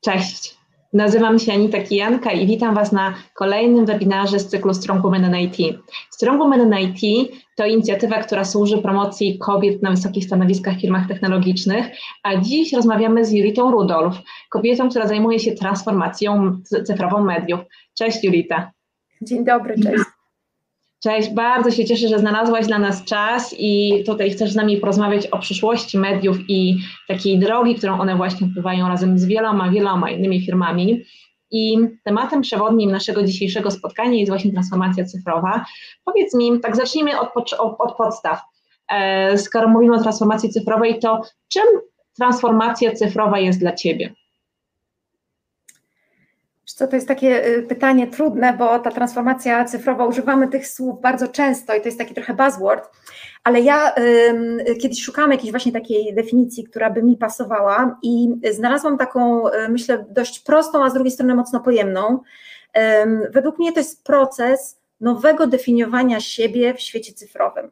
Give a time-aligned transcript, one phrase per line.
[0.00, 0.58] Cześć.
[0.92, 5.36] Nazywam się Anita Kijanka i witam Was na kolejnym webinarze z cyklu Strong Women in
[5.36, 5.78] IT.
[6.10, 11.08] Strong Women in IT to inicjatywa, która służy promocji kobiet na wysokich stanowiskach w firmach
[11.08, 11.86] technologicznych,
[12.22, 14.16] a dziś rozmawiamy z Julitą Rudolf,
[14.50, 17.60] kobietą, która zajmuje się transformacją cyfrową mediów.
[17.98, 18.70] Cześć Julita.
[19.22, 20.04] Dzień dobry, cześć.
[21.02, 25.26] Cześć, bardzo się cieszę, że znalazłaś dla nas czas i tutaj chcesz z nami porozmawiać
[25.26, 26.78] o przyszłości mediów i
[27.08, 31.04] takiej drogi, którą one właśnie odbywają razem z wieloma, wieloma innymi firmami.
[31.50, 35.64] I tematem przewodnim naszego dzisiejszego spotkania jest właśnie transformacja cyfrowa.
[36.04, 38.40] Powiedz mi, tak zacznijmy od, od podstaw.
[38.92, 41.20] E, skoro mówimy o transformacji cyfrowej, to
[41.52, 41.64] czym
[42.16, 44.14] transformacja cyfrowa jest dla Ciebie?
[46.74, 51.28] Co to jest takie y, pytanie trudne, bo ta transformacja cyfrowa, używamy tych słów bardzo
[51.28, 52.90] często i to jest taki trochę buzzword,
[53.44, 53.94] ale ja
[54.82, 60.04] kiedyś szukałam jakiejś właśnie takiej definicji, która by mi pasowała i znalazłam taką, y, myślę,
[60.10, 62.20] dość prostą, a z drugiej strony mocno pojemną.
[63.30, 67.70] Według mnie to jest proces nowego definiowania siebie w świecie cyfrowym.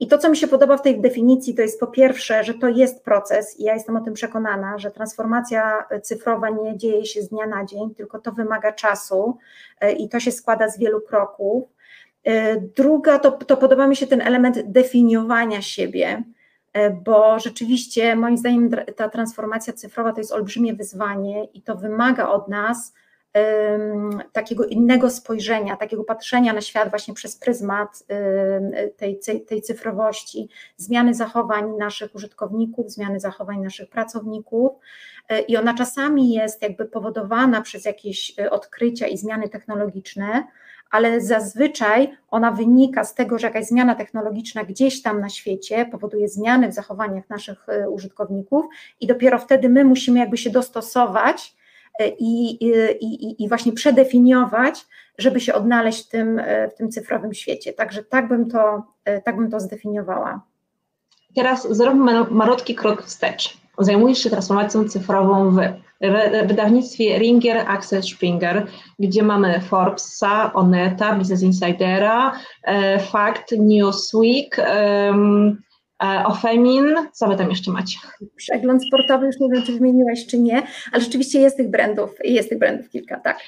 [0.00, 2.68] I to, co mi się podoba w tej definicji, to jest po pierwsze, że to
[2.68, 7.28] jest proces i ja jestem o tym przekonana, że transformacja cyfrowa nie dzieje się z
[7.28, 9.38] dnia na dzień, tylko to wymaga czasu
[9.80, 11.64] e, i to się składa z wielu kroków.
[12.24, 16.22] E, druga, to, to podoba mi się ten element definiowania siebie,
[16.72, 22.28] e, bo rzeczywiście moim zdaniem ta transformacja cyfrowa to jest olbrzymie wyzwanie i to wymaga
[22.28, 22.92] od nas
[24.32, 28.04] takiego innego spojrzenia, takiego patrzenia na świat właśnie przez pryzmat
[28.96, 34.72] tej, tej cyfrowości, zmiany zachowań naszych użytkowników, zmiany zachowań naszych pracowników.
[35.28, 40.44] E, I ona czasami jest jakby powodowana przez jakieś e, odkrycia i zmiany technologiczne,
[40.90, 46.28] ale zazwyczaj ona wynika z tego, że jakaś zmiana technologiczna gdzieś tam na świecie powoduje
[46.28, 48.66] zmiany w zachowaniach naszych e, użytkowników,
[49.00, 51.57] i dopiero wtedy my musimy jakby się dostosować
[52.18, 52.50] i,
[53.00, 54.86] i, i właśnie przedefiniować,
[55.18, 56.42] żeby się odnaleźć w tym,
[56.74, 57.72] w tym cyfrowym świecie.
[57.72, 58.82] Także tak bym to,
[59.24, 60.40] tak bym to zdefiniowała.
[61.34, 63.58] Teraz zrobimy malutki krok wstecz.
[63.78, 65.58] Zajmujesz się transformacją cyfrową w
[66.46, 68.66] wydawnictwie Ringer Access Springer,
[68.98, 75.14] gdzie mamy Forbesa, Oneta, Business Insidera, e, Fact, Newsweek, E,
[76.24, 77.98] Ofemin, co wy tam jeszcze macie?
[78.36, 82.48] Przegląd sportowy, już nie wiem, czy wymieniłaś, czy nie, ale rzeczywiście jest tych brandów, jest
[82.48, 83.38] tych brandów kilka, tak.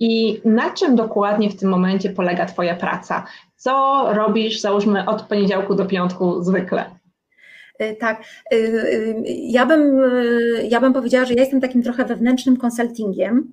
[0.00, 3.24] I na czym dokładnie w tym momencie polega Twoja praca?
[3.56, 6.84] Co robisz, załóżmy, od poniedziałku do piątku zwykle?
[7.78, 8.56] E, tak, e,
[9.26, 10.00] ja bym,
[10.68, 13.52] ja bym powiedziała, że ja jestem takim trochę wewnętrznym konsultingiem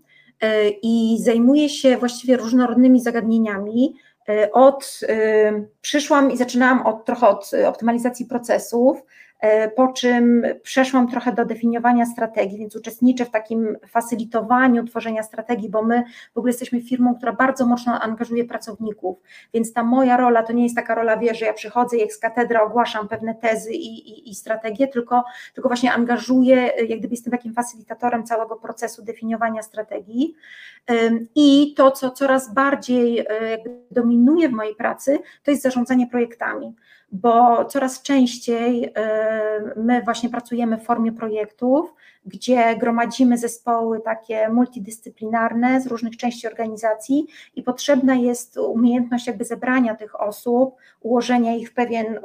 [0.82, 4.13] i zajmuję się właściwie różnorodnymi zagadnieniami, E,
[4.52, 9.04] od, e, przyszłam i zaczynałam od, trochę od optymalizacji procesów,
[9.76, 15.84] po czym przeszłam trochę do definiowania strategii, więc uczestniczę w takim facylitowaniu tworzenia strategii, bo
[15.84, 19.18] my w ogóle jesteśmy firmą, która bardzo mocno angażuje pracowników,
[19.54, 22.18] więc ta moja rola to nie jest taka rola, wie, że ja przychodzę jak z
[22.18, 26.56] katedry ogłaszam pewne tezy i, i, i strategie, tylko, tylko właśnie angażuję,
[26.88, 30.36] jak gdyby jestem takim facylitatorem całego procesu definiowania strategii.
[31.36, 33.26] I to, co coraz bardziej e,
[33.92, 36.76] dominuje w mojej pracy, to jest zarządzanie projektami
[37.14, 38.92] bo coraz częściej y,
[39.76, 41.94] my właśnie pracujemy w formie projektów,
[42.26, 49.96] gdzie gromadzimy zespoły takie multidyscyplinarne z różnych części organizacji i potrzebna jest umiejętność jakby zebrania
[49.96, 52.20] tych osób, ułożenia ich w pewien y,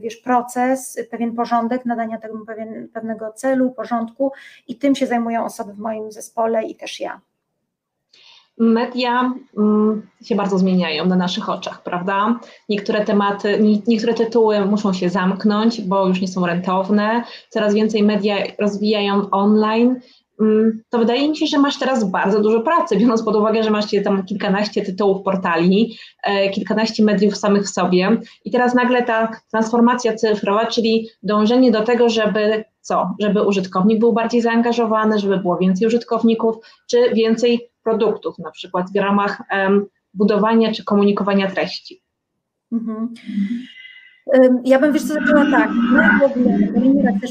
[0.00, 4.32] wiesz, proces, pewien porządek, nadania temu pewien, pewnego celu, porządku
[4.68, 7.20] i tym się zajmują osoby w moim zespole i też ja
[8.58, 12.40] media mm, się bardzo zmieniają na naszych oczach, prawda?
[12.68, 17.24] Niektóre tematy, niektóre tytuły muszą się zamknąć, bo już nie są rentowne.
[17.48, 20.00] Coraz więcej media rozwijają online.
[20.40, 23.70] Mm, to wydaje mi się, że masz teraz bardzo dużo pracy, biorąc pod uwagę, że
[23.70, 29.28] masz tam kilkanaście tytułów portali, e, kilkanaście mediów samych w sobie i teraz nagle ta
[29.50, 33.14] transformacja cyfrowa, czyli dążenie do tego, żeby co?
[33.20, 36.56] Żeby użytkownik był bardziej zaangażowany, żeby było więcej użytkowników,
[36.90, 39.42] czy więcej produktów, na przykład w ramach
[40.14, 42.02] budowania czy komunikowania treści.
[42.72, 43.14] Mhm.
[44.64, 45.70] Ja bym wiesz co zaczęła tak.
[45.92, 47.30] My w ogóle w też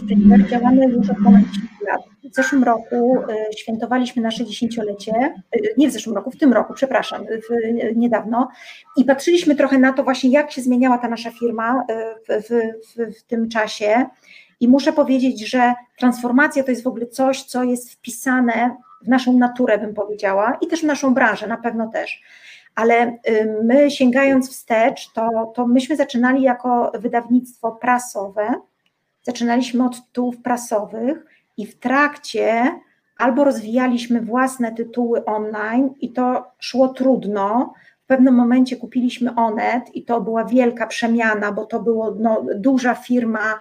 [0.49, 2.01] działamy już od ponad 10 lat.
[2.31, 5.11] W zeszłym roku y, świętowaliśmy nasze dziesięciolecie,
[5.55, 8.47] y, nie w zeszłym roku, w tym roku, przepraszam, w, niedawno
[8.97, 11.83] i patrzyliśmy trochę na to właśnie, jak się zmieniała ta nasza firma
[12.29, 14.05] w, w, w tym czasie
[14.59, 19.33] i muszę powiedzieć, że transformacja to jest w ogóle coś, co jest wpisane w naszą
[19.33, 22.21] naturę, bym powiedziała, i też w naszą branżę, na pewno też.
[22.75, 28.53] Ale y, my sięgając wstecz, to, to myśmy zaczynali jako wydawnictwo prasowe,
[29.23, 31.25] zaczynaliśmy od tytułów prasowych
[31.57, 32.79] i w trakcie
[33.17, 37.73] albo rozwijaliśmy własne tytuły online i to szło trudno.
[38.03, 42.95] W pewnym momencie kupiliśmy Onet i to była wielka przemiana, bo to była no, duża
[42.95, 43.59] firma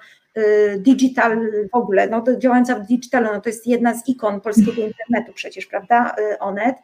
[0.78, 1.38] digital
[1.72, 5.66] w ogóle, no, działająca w digitalu, no, to jest jedna z ikon polskiego internetu przecież,
[5.66, 6.76] prawda, y, Onet.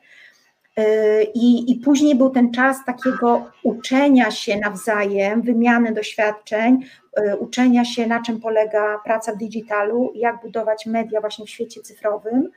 [0.79, 6.79] Y, I, I później był ten czas takiego uczenia się nawzajem, wymiany doświadczeń,
[7.19, 11.81] y, uczenia się, na czym polega praca w digitalu, jak budować media właśnie w świecie
[11.81, 12.49] cyfrowym.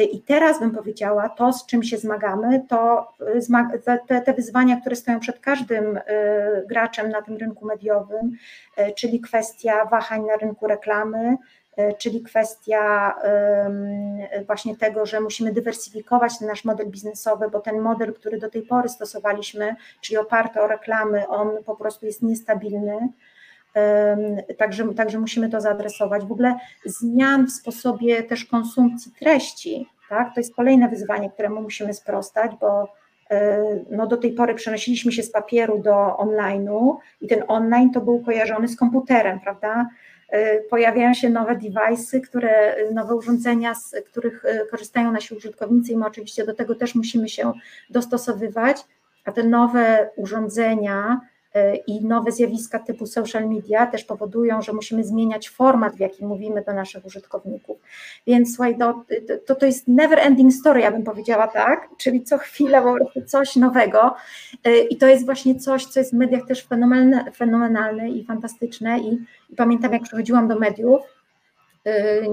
[0.00, 3.12] Y, I teraz bym powiedziała, to z czym się zmagamy, to
[4.06, 6.00] te, te wyzwania, które stoją przed każdym
[6.68, 8.36] graczem na tym rynku mediowym,
[8.96, 11.36] czyli kwestia wahań na rynku reklamy,
[11.98, 13.14] czyli kwestia
[14.46, 18.62] właśnie tego, że musimy dywersyfikować ten nasz model biznesowy, bo ten model, który do tej
[18.62, 23.08] pory stosowaliśmy, czyli oparty o reklamy, on po prostu jest niestabilny.
[24.58, 26.24] Także, także musimy to zaadresować.
[26.24, 30.34] W ogóle zmian w sposobie też konsumpcji treści, tak?
[30.34, 32.92] to jest kolejne wyzwanie, któremu musimy sprostać, bo
[33.30, 38.00] e, no do tej pory przenosiliśmy się z papieru do online'u i ten online to
[38.00, 39.86] był kojarzony z komputerem, prawda?
[40.34, 45.96] Y, pojawiają się nowe device'y, które, nowe urządzenia, z których y, korzystają nasi użytkownicy i
[45.96, 47.52] my oczywiście do tego też musimy się
[47.90, 48.84] dostosowywać,
[49.24, 51.20] a te nowe urządzenia
[51.86, 56.62] i nowe zjawiska typu social media też powodują, że musimy zmieniać format, w jaki mówimy
[56.62, 57.78] do naszych użytkowników.
[58.26, 59.04] Więc słuchaj, no,
[59.46, 62.38] to, to jest never ending story, ja bym powiedziała tak, czyli co
[62.94, 64.14] prostu coś nowego
[64.90, 69.18] i to jest właśnie coś, co jest w mediach też fenomenalne, fenomenalne i fantastyczne i,
[69.50, 71.00] i pamiętam jak przychodziłam do mediów,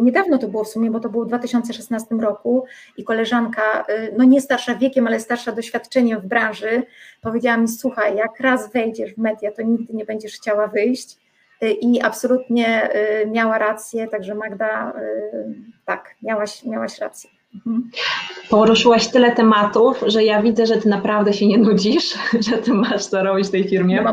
[0.01, 2.65] niedawno to było w sumie, bo to było w 2016 roku
[2.97, 6.83] i koleżanka, y, no nie starsza wiekiem, ale starsza doświadczeniem w branży,
[7.21, 11.17] powiedziała mi: Słuchaj, jak raz wejdziesz w media, to nigdy nie będziesz chciała wyjść.
[11.63, 12.89] Y, I absolutnie
[13.27, 14.93] miała rację, także Magda,
[15.85, 17.29] tak, miałaś, miałaś rację.
[17.55, 17.89] Mhm.
[18.49, 22.15] Poruszyłaś tyle tematów, że ja widzę, że ty naprawdę się nie nudzisz,
[22.49, 24.05] że ty masz co robić w tej firmie.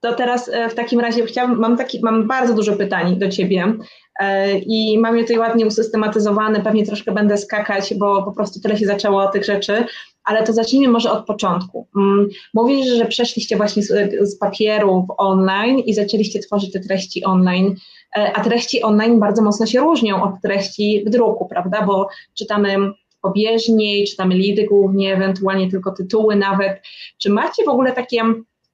[0.00, 3.74] To teraz w takim razie chciałam, mam, taki, mam bardzo dużo pytań do ciebie.
[4.20, 8.76] E, i mam je tutaj ładnie usystematyzowane, pewnie troszkę będę skakać, bo po prostu tyle
[8.76, 9.84] się zaczęło tych rzeczy,
[10.24, 11.86] ale to zacznijmy może od początku.
[11.96, 17.24] Mm, mówisz, że przeszliście właśnie z, z papieru w online i zaczęliście tworzyć te treści
[17.24, 17.74] online,
[18.16, 22.76] e, a treści online bardzo mocno się różnią od treści w druku, prawda, bo czytamy
[23.22, 26.82] pobieżniej, czytamy lidy głównie, ewentualnie tylko tytuły nawet.
[27.18, 28.22] Czy macie w ogóle takie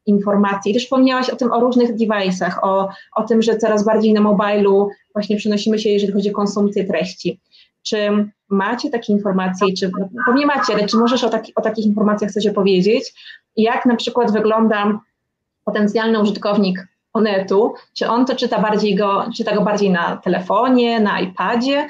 [0.06, 0.70] informacje.
[0.70, 4.20] I też wspomniałaś o tym, o różnych device'ach, o, o tym, że coraz bardziej na
[4.20, 7.40] mobilu właśnie przenosimy się, jeżeli chodzi o konsumpcję treści.
[7.82, 9.90] Czy macie takie informacje, czy
[10.26, 13.14] no, macie, ale czy możesz o, taki, o takich informacjach coś opowiedzieć?
[13.56, 15.00] Jak na przykład wygląda
[15.64, 21.20] potencjalny użytkownik Onetu, czy on to czyta bardziej go, czyta go bardziej na telefonie, na
[21.20, 21.86] iPadzie,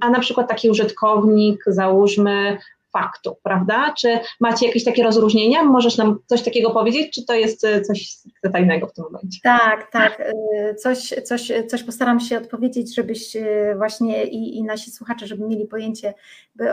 [0.00, 2.58] a na przykład taki użytkownik, załóżmy,
[2.94, 3.94] faktu, prawda?
[3.98, 5.62] Czy macie jakieś takie rozróżnienia?
[5.62, 8.16] Możesz nam coś takiego powiedzieć, czy to jest e, coś
[8.52, 9.38] tajnego w tym momencie?
[9.42, 10.20] Tak, tak.
[10.20, 15.48] E, coś, coś, coś postaram się odpowiedzieć, żebyś e, właśnie i, i nasi słuchacze, żeby
[15.48, 16.14] mieli pojęcie,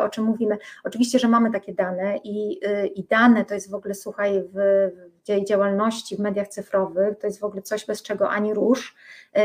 [0.03, 0.57] o czym mówimy.
[0.83, 2.59] Oczywiście, że mamy takie dane i,
[2.95, 4.89] i dane to jest w ogóle, słuchaj, w,
[5.27, 8.95] w działalności w mediach cyfrowych, to jest w ogóle coś, bez czego ani rusz,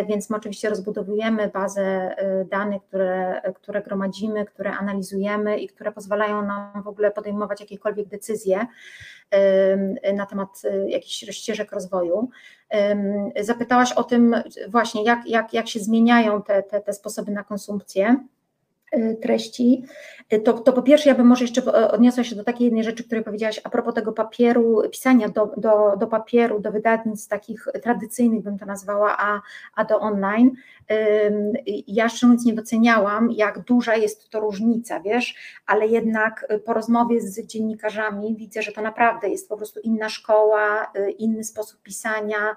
[0.08, 2.16] więc my oczywiście rozbudowujemy bazę
[2.50, 8.66] danych, które, które gromadzimy, które analizujemy i które pozwalają nam w ogóle podejmować jakiekolwiek decyzje
[10.14, 12.30] na temat y, jakichś ścieżek rozwoju.
[13.40, 14.36] Zapytałaś o tym
[14.68, 18.16] właśnie, jak, jak, jak się zmieniają te, te, te sposoby na konsumpcję.
[18.94, 19.84] Y, treści,
[20.32, 23.04] y, to, to po pierwsze ja bym może jeszcze odniosła się do takiej jednej rzeczy,
[23.04, 28.42] której powiedziałaś a propos tego papieru, pisania do, do, do papieru, do wydawnictw takich tradycyjnych
[28.42, 29.40] bym to nazwała, a,
[29.74, 30.50] a do online.
[31.86, 35.34] Ja szczerze mówiąc nie doceniałam, jak duża jest to różnica, wiesz,
[35.66, 40.92] ale jednak po rozmowie z dziennikarzami widzę, że to naprawdę jest po prostu inna szkoła,
[40.98, 42.56] y, inny sposób pisania,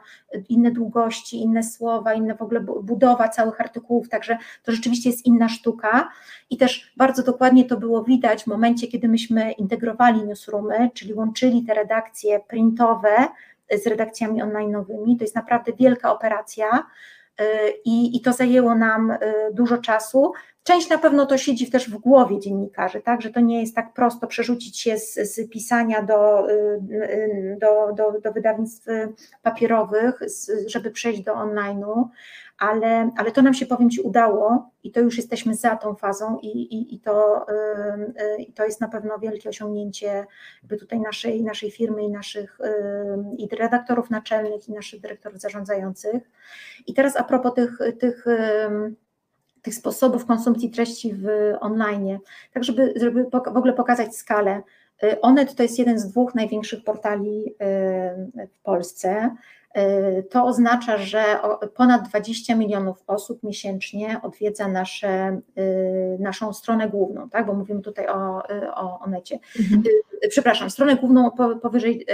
[0.50, 5.50] inne długości, inne słowa, inne w ogóle budowa całych artykułów, także to rzeczywiście jest inna
[5.50, 6.09] sztuka
[6.50, 11.63] i też bardzo dokładnie to było widać w momencie, kiedy myśmy integrowali newsroomy, czyli łączyli
[11.63, 13.27] te redakcje printowe
[13.83, 15.17] z redakcjami online'owymi.
[15.17, 16.81] To jest naprawdę wielka operacja y,
[17.86, 19.17] i, i to zajęło nam y,
[19.53, 20.31] dużo czasu.
[20.63, 23.93] Część na pewno to siedzi też w głowie dziennikarzy, tak, że to nie jest tak
[23.93, 28.88] prosto przerzucić się z, z pisania do, y, do, do, do wydawnictw
[29.41, 30.19] papierowych,
[30.67, 32.03] żeby przejść do online'u,
[32.59, 36.37] ale, ale to nam się, powiem Ci, udało i to już jesteśmy za tą fazą
[36.41, 37.45] i, i, i, to,
[38.37, 40.25] i to jest na pewno wielkie osiągnięcie
[40.61, 42.59] jakby tutaj naszej, naszej firmy i naszych
[43.37, 46.29] i redaktorów naczelnych i naszych dyrektorów zarządzających.
[46.87, 48.25] I teraz a propos tych, tych,
[49.61, 51.27] tych sposobów konsumpcji treści w
[51.59, 52.19] online,
[52.53, 54.61] tak żeby, żeby w ogóle pokazać skalę.
[55.21, 57.55] Onet to jest jeden z dwóch największych portali
[58.53, 59.35] w Polsce.
[59.77, 61.23] Y, to oznacza, że
[61.75, 67.45] ponad 20 milionów osób miesięcznie odwiedza nasze, y, naszą stronę główną, tak?
[67.45, 69.39] bo mówimy tutaj o, y, o, o necie.
[69.59, 69.83] Mhm.
[70.29, 72.05] Przepraszam, stronę główną powyżej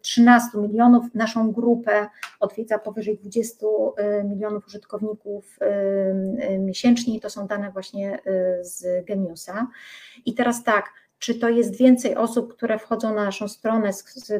[0.00, 2.08] 13 milionów, naszą grupę
[2.40, 3.66] odwiedza powyżej 20
[4.24, 5.58] milionów użytkowników
[6.58, 8.18] miesięcznie i to są dane właśnie
[8.60, 9.66] z Geniusa.
[10.24, 10.92] I teraz tak,
[11.22, 13.90] czy to jest więcej osób, które wchodzą na naszą stronę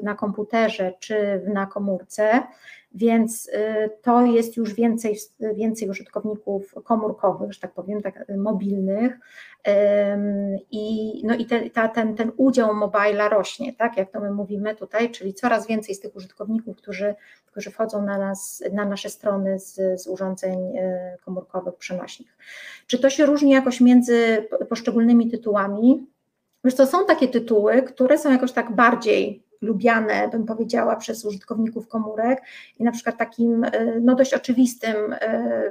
[0.03, 2.43] na komputerze czy na komórce,
[2.95, 5.17] więc y, to jest już więcej,
[5.55, 9.19] więcej użytkowników komórkowych, że tak powiem, tak, mobilnych
[10.71, 14.75] i, no i te, ta, ten, ten udział mobila rośnie, tak, jak to my mówimy
[14.75, 17.15] tutaj, czyli coraz więcej z tych użytkowników, którzy,
[17.47, 22.37] którzy wchodzą na, nas, na nasze strony z, z urządzeń y, komórkowych przenośnych.
[22.87, 26.12] Czy to się różni jakoś między poszczególnymi tytułami?
[26.64, 31.88] Wiesz co, są takie tytuły, które są jakoś tak bardziej lubiane, bym powiedziała, przez użytkowników
[31.88, 32.42] komórek
[32.78, 35.71] i na przykład takim e, no dość oczywistym e,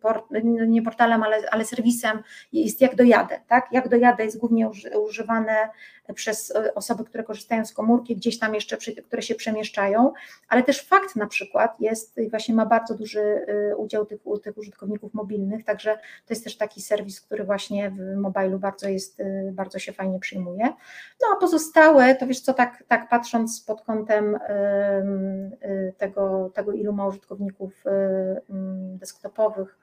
[0.00, 3.66] port, no nie portalem, ale, ale serwisem jest Jak dojadę, tak?
[3.72, 4.70] Jak dojadę jest głównie
[5.08, 5.68] używane
[6.14, 8.76] przez e, osoby, które korzystają z komórki, gdzieś tam jeszcze,
[9.06, 10.12] które się przemieszczają,
[10.48, 15.64] ale też fakt na przykład jest, właśnie ma bardzo duży udział tych, tych użytkowników mobilnych,
[15.64, 20.18] także to jest też taki serwis, który właśnie w mobilu bardzo jest, bardzo się fajnie
[20.18, 20.64] przyjmuje.
[21.20, 24.38] No a pozostałe, to wiesz co, tak, tak patrząc pod kątem
[25.98, 27.84] tego, tego ilu ma użytkowników
[28.94, 29.78] desktopowych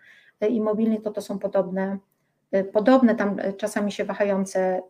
[0.50, 1.98] i mobilnych, to to są podobne,
[2.56, 4.82] y, podobne tam czasami się wahające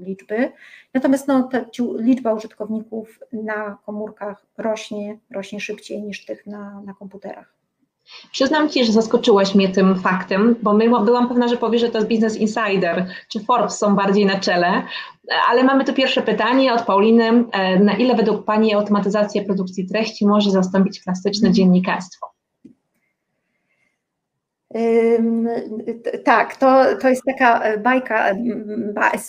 [0.00, 0.52] liczby.
[0.94, 1.64] Natomiast no, ta
[1.98, 7.54] liczba użytkowników na komórkach rośnie, rośnie szybciej niż tych na, na komputerach.
[8.32, 11.98] Przyznam Ci, że zaskoczyłaś mnie tym faktem, bo my, byłam pewna, że powiesz, że to
[11.98, 14.82] jest Business Insider, czy Forbes są bardziej na czele,
[15.50, 17.44] ale mamy tu pierwsze pytanie od Pauliny.
[17.52, 21.54] E, na ile według Pani automatyzacja produkcji treści może zastąpić klasyczne mhm.
[21.54, 22.33] dziennikarstwo?
[26.24, 28.34] Tak, to, to jest taka e, bajka,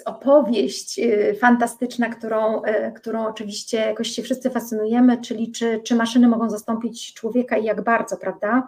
[0.05, 2.61] opowieść e, fantastyczna, którą,
[2.95, 7.83] którą oczywiście jakoś się wszyscy fascynujemy, czyli czy, czy maszyny mogą zastąpić człowieka i jak
[7.83, 8.67] bardzo, prawda?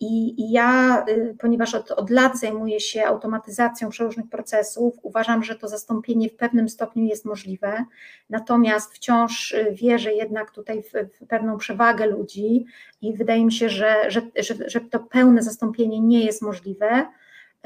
[0.00, 5.68] I, ja, y, ponieważ od, od lat zajmuję się automatyzacją przeróżnych procesów, uważam, że to
[5.68, 7.84] zastąpienie w pewnym stopniu jest możliwe,
[8.30, 12.64] natomiast wciąż y, wierzę jednak tutaj w, w pewną przewagę ludzi
[13.02, 17.06] i wydaje mi się, że, że, że, że to pełne zastąpienie nie jest możliwe.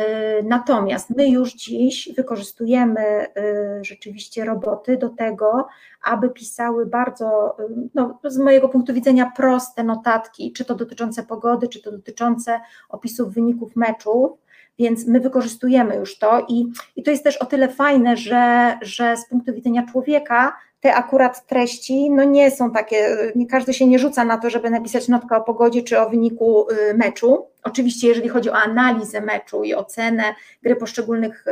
[0.01, 5.67] Y, natomiast my już dziś wykorzystujemy y, rzeczywiście roboty do tego,
[6.03, 11.69] aby pisały bardzo, y, no, z mojego punktu widzenia, proste notatki, czy to dotyczące pogody,
[11.69, 14.31] czy to dotyczące opisów wyników meczów.
[14.79, 19.17] Więc my wykorzystujemy już to i, i to jest też o tyle fajne, że, że
[19.17, 23.99] z punktu widzenia człowieka te akurat treści no nie są takie, nie każdy się nie
[23.99, 27.47] rzuca na to, żeby napisać notkę o pogodzie czy o wyniku y, meczu.
[27.63, 31.51] Oczywiście, jeżeli chodzi o analizę meczu i ocenę gry poszczególnych, y,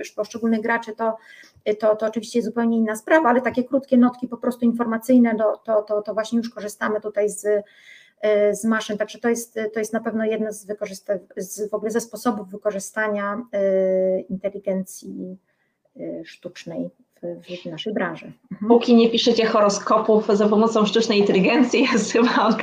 [0.00, 1.16] y, poszczególnych graczy, to,
[1.80, 5.82] to, to oczywiście zupełnie inna sprawa, ale takie krótkie notki po prostu informacyjne, to, to,
[5.82, 7.46] to, to właśnie już korzystamy tutaj z,
[8.52, 10.66] z maszyn, także to jest, to jest na pewno jedno z,
[11.36, 13.42] z w ogóle ze sposobów wykorzystania
[14.28, 15.36] inteligencji
[16.24, 16.90] sztucznej
[17.22, 18.32] w naszej branży.
[18.52, 18.68] Mhm.
[18.68, 22.62] Póki nie piszecie horoskopów za pomocą sztucznej inteligencji, jest chyba ok.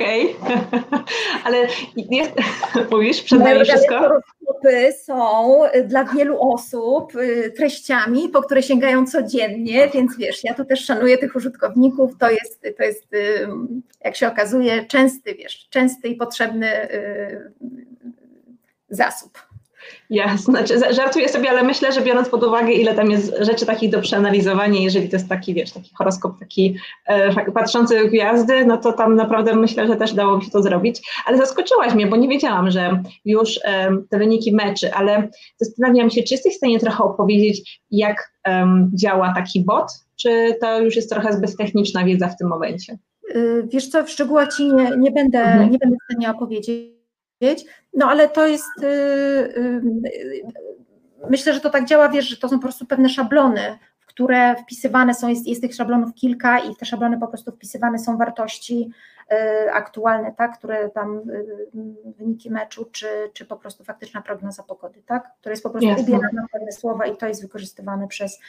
[1.44, 1.66] Ale
[1.96, 2.32] jest,
[2.90, 3.98] mówisz przed nami wszystko?
[3.98, 10.64] Horoskopy są dla wielu osób y, treściami, po które sięgają codziennie, więc wiesz, ja tu
[10.64, 13.06] też szanuję tych użytkowników, to jest, to jest
[14.04, 17.52] jak się okazuje, częsty, wiesz, częsty i potrzebny y,
[18.90, 19.51] zasób.
[20.10, 23.90] Jasne, znaczy żartuję sobie, ale myślę, że biorąc pod uwagę, ile tam jest rzeczy takich
[23.90, 28.92] do przeanalizowania, jeżeli to jest taki, wiesz, taki horoskop, taki e, patrzący gwiazdy, no to
[28.92, 31.00] tam naprawdę myślę, że też dałoby się to zrobić.
[31.26, 36.22] Ale zaskoczyłaś mnie, bo nie wiedziałam, że już e, te wyniki meczy, ale zastanawiam się,
[36.22, 41.10] czy jesteś w stanie trochę opowiedzieć, jak e, działa taki bot, czy to już jest
[41.10, 42.98] trochę zbyt techniczna wiedza w tym momencie?
[43.34, 45.70] Y, wiesz co, w szczegółach Ci nie, nie, będę, mhm.
[45.70, 47.01] nie będę w stanie opowiedzieć
[47.94, 49.82] no ale to jest, y, y,
[51.30, 54.56] myślę, że to tak działa, wiesz, że to są po prostu pewne szablony, w które
[54.56, 58.16] wpisywane są, jest, jest tych szablonów kilka i w te szablony po prostu wpisywane są
[58.18, 58.90] wartości
[59.72, 61.20] aktualne, tak, które tam
[62.04, 66.42] wyniki meczu, czy, czy po prostu faktyczna prognoza pogody, tak, które jest po prostu ubierane
[66.52, 68.40] pewne słowa i to jest wykorzystywane przez,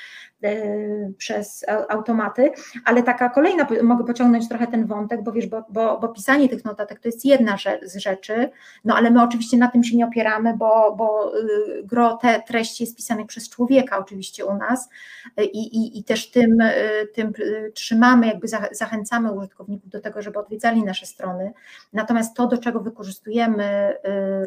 [1.18, 2.52] przez automaty,
[2.86, 6.66] ale taka kolejna, mogę pociągnąć trochę ten wątek, bo wiesz, bo, bo, bo pisanie tych
[6.66, 8.50] notatek to jest jedna z rzeczy,
[8.86, 12.84] no ale my oczywiście na tym się nie opieramy, bo, bo y, gro te treści
[12.84, 14.90] jest pisanych przez człowieka oczywiście u nas
[15.38, 20.40] i, i, i też tym, y, tym y, trzymamy, jakby zachęcamy użytkowników do tego, żeby
[20.40, 21.54] odwiedzali nasze strony,
[21.94, 23.98] natomiast to, do czego wykorzystujemy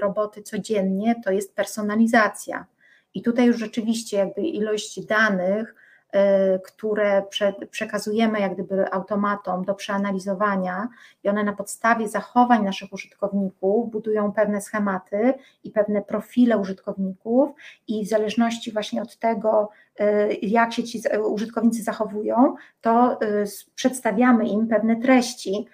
[0.00, 2.66] roboty codziennie, to jest personalizacja
[3.14, 5.74] i tutaj już rzeczywiście jakby ilość danych,
[6.16, 7.22] Y, które
[7.70, 10.88] przekazujemy jak gdyby automatom do przeanalizowania
[11.24, 17.50] i one na podstawie zachowań naszych użytkowników budują pewne schematy i pewne profile użytkowników
[17.88, 19.68] i w zależności właśnie od tego,
[20.00, 25.66] y, jak się ci użytkownicy zachowują, to y, przedstawiamy im pewne treści.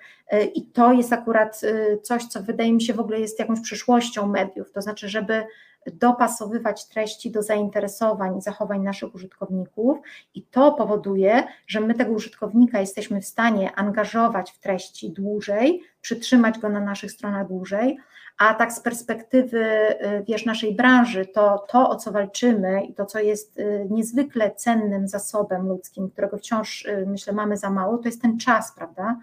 [0.55, 1.61] I to jest akurat
[2.03, 5.45] coś, co wydaje mi się w ogóle jest jakąś przyszłością mediów, to znaczy, żeby
[5.93, 9.99] dopasowywać treści do zainteresowań i zachowań naszych użytkowników,
[10.35, 16.59] i to powoduje, że my tego użytkownika jesteśmy w stanie angażować w treści dłużej, przytrzymać
[16.59, 17.99] go na naszych stronach dłużej.
[18.39, 23.07] A tak z perspektywy y, wiesz, naszej branży, to to, o co walczymy i to,
[23.07, 23.61] co jest
[23.91, 29.17] niezwykle cennym zasobem ludzkim, którego wciąż myślę mamy za mało, to jest ten czas, prawda?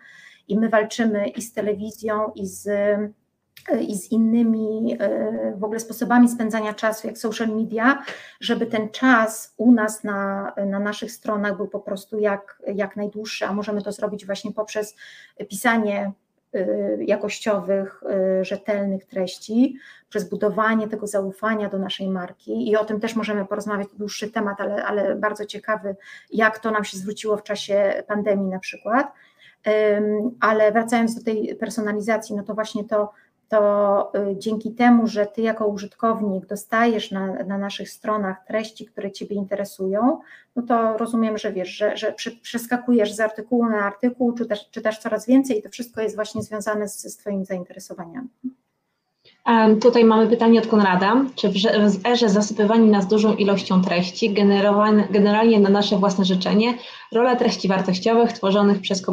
[0.49, 2.69] I my walczymy i z telewizją, i z
[3.81, 8.03] i z innymi e, w ogóle sposobami spędzania czasu, jak social media,
[8.39, 13.45] żeby ten czas u nas na, na naszych stronach był po prostu jak, jak najdłuższy,
[13.45, 14.95] a możemy to zrobić właśnie poprzez
[15.49, 16.11] pisanie
[16.53, 19.77] e, jakościowych, e, rzetelnych treści,
[20.09, 24.61] przez budowanie tego zaufania do naszej marki i o tym też możemy porozmawiać, dłuższy temat,
[24.61, 25.95] ale, ale bardzo ciekawy,
[26.31, 29.13] jak to nam się zwróciło w czasie pandemii na przykład.
[30.39, 33.13] Ale wracając do tej personalizacji, no to właśnie to
[33.49, 39.11] to y, dzięki temu, że Ty jako użytkownik dostajesz na, na naszych stronach treści, które
[39.11, 40.19] Ciebie interesują,
[40.55, 45.27] no to rozumiem, że wiesz, że, że przeskakujesz z artykułu na artykuł, czytasz, czytasz coraz
[45.27, 48.29] więcej i to wszystko jest właśnie związane z, z Twoimi zainteresowaniami.
[49.81, 51.25] Tutaj mamy pytanie od Konrada.
[51.35, 54.33] Czy w erze zasypywani nas dużą ilością treści,
[55.09, 56.73] generalnie na nasze własne życzenie,
[57.11, 59.03] rola treści wartościowych tworzonych przez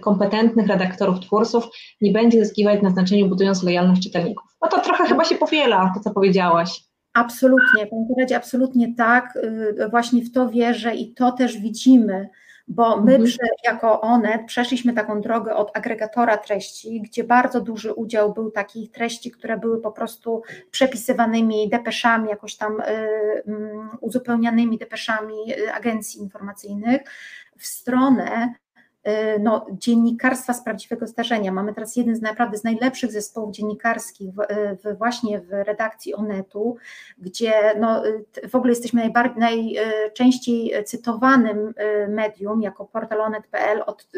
[0.00, 1.64] kompetentnych redaktorów, twórców
[2.00, 4.56] nie będzie zyskiwać na znaczeniu, budując lojalność czytelników?
[4.62, 6.82] No to trochę chyba się powiela, to co powiedziałaś.
[7.14, 9.36] Absolutnie, Panie absolutnie tak.
[9.36, 12.28] Y, właśnie w to wierzę i to też widzimy
[12.68, 13.36] bo my mhm.
[13.64, 19.30] jako Onet przeszliśmy taką drogę od agregatora treści, gdzie bardzo duży udział był takich treści,
[19.30, 22.84] które były po prostu przepisywanymi depeszami, jakoś tam y,
[23.46, 27.00] mm, uzupełnianymi depeszami y, agencji informacyjnych,
[27.58, 28.54] w stronę
[29.40, 31.52] no, dziennikarstwa z prawdziwego zdarzenia.
[31.52, 34.44] Mamy teraz jeden z naprawdę z najlepszych zespołów dziennikarskich w, y,
[34.84, 36.76] w właśnie w redakcji Onetu,
[37.18, 41.74] gdzie no, y, w ogóle jesteśmy najczęściej cytowanym
[42.08, 44.08] medium jako portal onet.pl od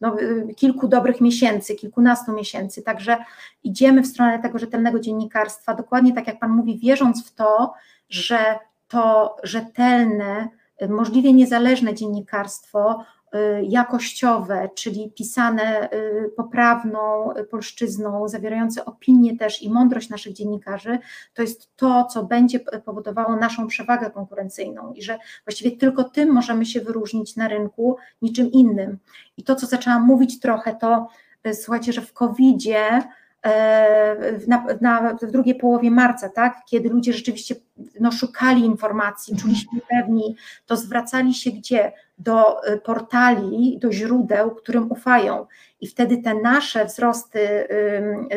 [0.00, 0.16] no,
[0.56, 2.82] kilku dobrych miesięcy, kilkunastu miesięcy.
[2.82, 3.16] Także
[3.64, 7.72] idziemy w stronę tego rzetelnego dziennikarstwa, dokładnie tak jak Pan mówi, wierząc w to,
[8.08, 10.48] że to rzetelne,
[10.88, 13.13] możliwie niezależne dziennikarstwo Y,
[13.62, 20.98] jakościowe, czyli pisane y, poprawną polszczyzną, zawierające opinie też i mądrość naszych dziennikarzy,
[21.34, 26.66] to jest to, co będzie powodowało naszą przewagę konkurencyjną i że właściwie tylko tym możemy
[26.66, 28.98] się wyróżnić na rynku, niczym innym.
[29.36, 31.08] I to, co zaczęłam mówić trochę, to
[31.46, 33.02] y, słuchajcie, że w COVID-zie
[34.48, 37.54] na, na, w drugiej połowie marca, tak, kiedy ludzie rzeczywiście
[38.00, 39.54] no, szukali informacji, czuli
[39.90, 41.92] pewni, to zwracali się gdzie?
[42.18, 45.46] Do y, portali, do źródeł, którym ufają.
[45.80, 47.68] I wtedy te nasze wzrosty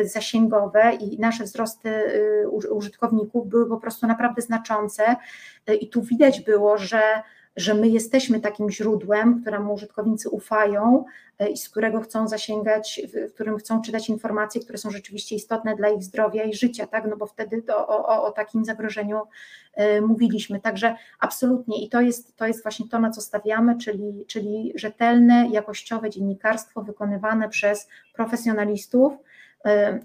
[0.02, 5.16] zasięgowe i nasze wzrosty y, użytkowników były po prostu naprawdę znaczące.
[5.70, 7.00] Y, I tu widać było, że
[7.58, 11.04] że my jesteśmy takim źródłem, któremu użytkownicy ufają
[11.38, 15.76] e, i z którego chcą zasięgać, w którym chcą czytać informacje, które są rzeczywiście istotne
[15.76, 17.04] dla ich zdrowia i życia, tak?
[17.10, 19.20] No bo wtedy to, o, o takim zagrożeniu
[19.96, 20.60] y, mówiliśmy.
[20.60, 25.48] Także absolutnie i to jest, to jest właśnie to, na co stawiamy, czyli, czyli rzetelne,
[25.52, 29.12] jakościowe dziennikarstwo wykonywane przez profesjonalistów,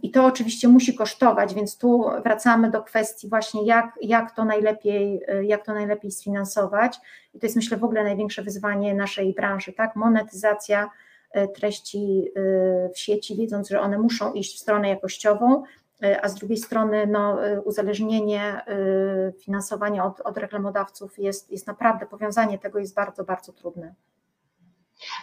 [0.02, 5.22] i to oczywiście musi kosztować, więc tu wracamy do kwestii właśnie jak, jak, to najlepiej,
[5.30, 7.00] y, jak to najlepiej sfinansować.
[7.34, 9.96] I to jest myślę w ogóle największe wyzwanie naszej branży, tak?
[9.96, 10.90] Monetyzacja
[11.36, 15.64] y, treści y, w sieci, wiedząc, że one muszą iść w stronę jakościową,
[16.22, 18.62] a z drugiej strony no, uzależnienie
[19.40, 23.94] finansowania od, od reklamodawców jest, jest naprawdę, powiązanie tego jest bardzo, bardzo trudne.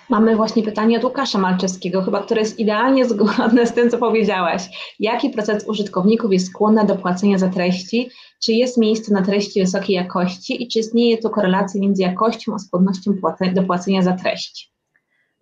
[0.08, 4.62] Mamy właśnie pytanie od Łukasza Malczewskiego, chyba które jest idealnie zgodne z tym, co powiedziałaś.
[4.98, 8.10] Jaki procent użytkowników jest skłonny do płacenia za treści?
[8.44, 12.58] Czy jest miejsce na treści wysokiej jakości i czy istnieje tu korelacja między jakością a
[12.58, 13.12] skłonnością
[13.54, 14.70] do płacenia za treści?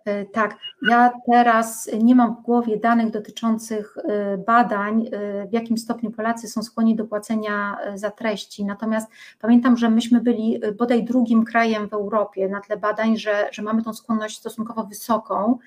[0.09, 5.77] E, tak, ja teraz nie mam w głowie danych dotyczących e, badań, e, w jakim
[5.77, 8.65] stopniu Polacy są skłonni do płacenia za treści.
[8.65, 9.07] Natomiast
[9.39, 13.83] pamiętam, że myśmy byli bodaj drugim krajem w Europie na tle badań, że, że mamy
[13.83, 15.57] tą skłonność stosunkowo wysoką.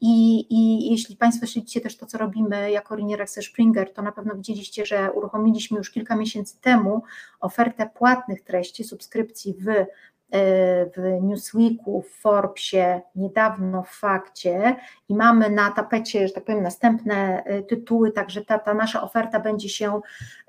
[0.00, 4.12] I, I, jeśli Państwo śledzicie też to, co robimy jako Linier Access Springer, to na
[4.12, 7.02] pewno widzieliście, że uruchomiliśmy już kilka miesięcy temu
[7.40, 9.86] ofertę płatnych treści, subskrypcji w
[10.96, 14.76] w Newsweeku, w Forbesie, niedawno w Fakcie
[15.08, 19.40] i mamy na tapecie, że tak powiem, następne e, tytuły, także ta, ta nasza oferta
[19.40, 20.00] będzie się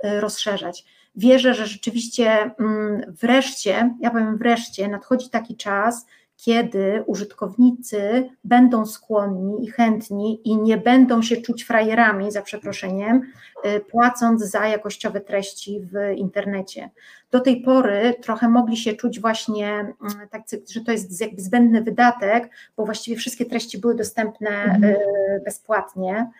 [0.04, 0.86] e, rozszerzać.
[1.16, 6.06] Wierzę, że rzeczywiście mm, wreszcie, ja powiem wreszcie, nadchodzi taki czas,
[6.38, 13.22] kiedy użytkownicy będą skłonni i chętni i nie będą się czuć frajerami, za przeproszeniem,
[13.66, 16.90] y, płacąc za jakościowe treści w internecie.
[17.32, 19.94] Do tej pory trochę mogli się czuć właśnie
[20.32, 24.84] tak, że to jest jakby zbędny wydatek, bo właściwie wszystkie treści były dostępne mhm.
[24.84, 24.98] Y,
[25.46, 26.32] bezpłatnie.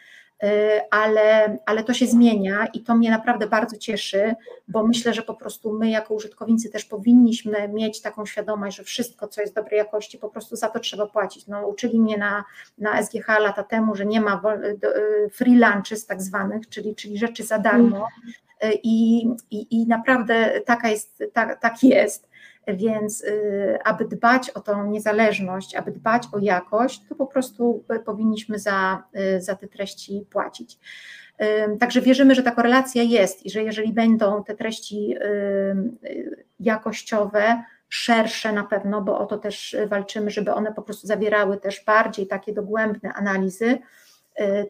[0.44, 4.36] Y, ale, ale to się zmienia i to mnie naprawdę bardzo cieszy,
[4.68, 9.28] bo myślę, że po prostu my jako użytkownicy też powinniśmy mieć taką świadomość, że wszystko,
[9.28, 11.48] co jest dobrej jakości, po prostu za to trzeba płacić.
[11.48, 12.44] No, uczyli mnie na,
[12.78, 14.42] na SGH lata temu, że nie ma
[15.26, 18.08] y, free lunches tak zwanych, czyli, czyli rzeczy za darmo.
[18.64, 22.28] Y, i, i, i naprawdę taka jest, tak, tak jest
[22.76, 28.60] więc y, aby dbać o tą niezależność, aby dbać o jakość, to po prostu powinniśmy
[28.60, 29.04] za,
[29.36, 30.80] y, za te treści płacić.
[31.80, 38.54] Także wierzymy, że ta korelacja jest i że jeżeli będą te treści y, jakościowe, szersze
[38.54, 42.54] na pewno, bo o to też walczymy, żeby one po prostu zawierały też bardziej takie
[42.54, 43.78] dogłębne analizy,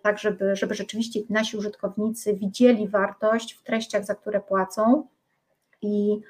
[0.01, 5.07] tak żeby, żeby rzeczywiście nasi użytkownicy widzieli wartość w treściach, za które płacą
[5.81, 6.21] i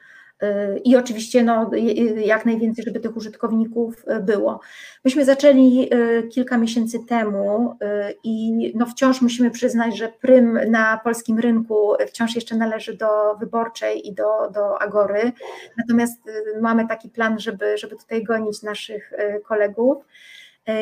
[0.84, 1.72] i oczywiście no,
[2.18, 4.60] jak najwięcej, żeby tych użytkowników e, było.
[5.06, 10.98] Myśmy zaczęli e, kilka miesięcy temu e, i no wciąż musimy przyznać, że prym na
[11.04, 15.32] polskim rynku wciąż jeszcze należy do wyborczej i do, do Agory,
[15.78, 16.22] natomiast
[16.62, 19.14] mamy taki plan, żeby, żeby tutaj gonić naszych
[19.46, 19.98] kolegów.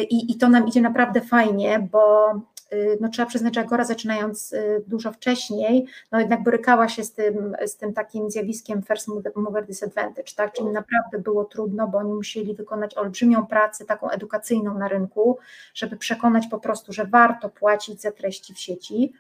[0.09, 2.54] I, I to nam idzie naprawdę fajnie, bo Y,
[3.01, 7.55] no trzeba przyznać, że Agora zaczynając y, dużo wcześniej, no jednak borykała się z tym,
[7.65, 12.55] z tym takim zjawiskiem first mover disadvantage, tak, czyli naprawdę było trudno, bo oni musieli
[12.55, 15.37] wykonać olbrzymią pracę taką edukacyjną na rynku,
[15.73, 19.13] żeby przekonać po prostu, że warto płacić za treści w sieci.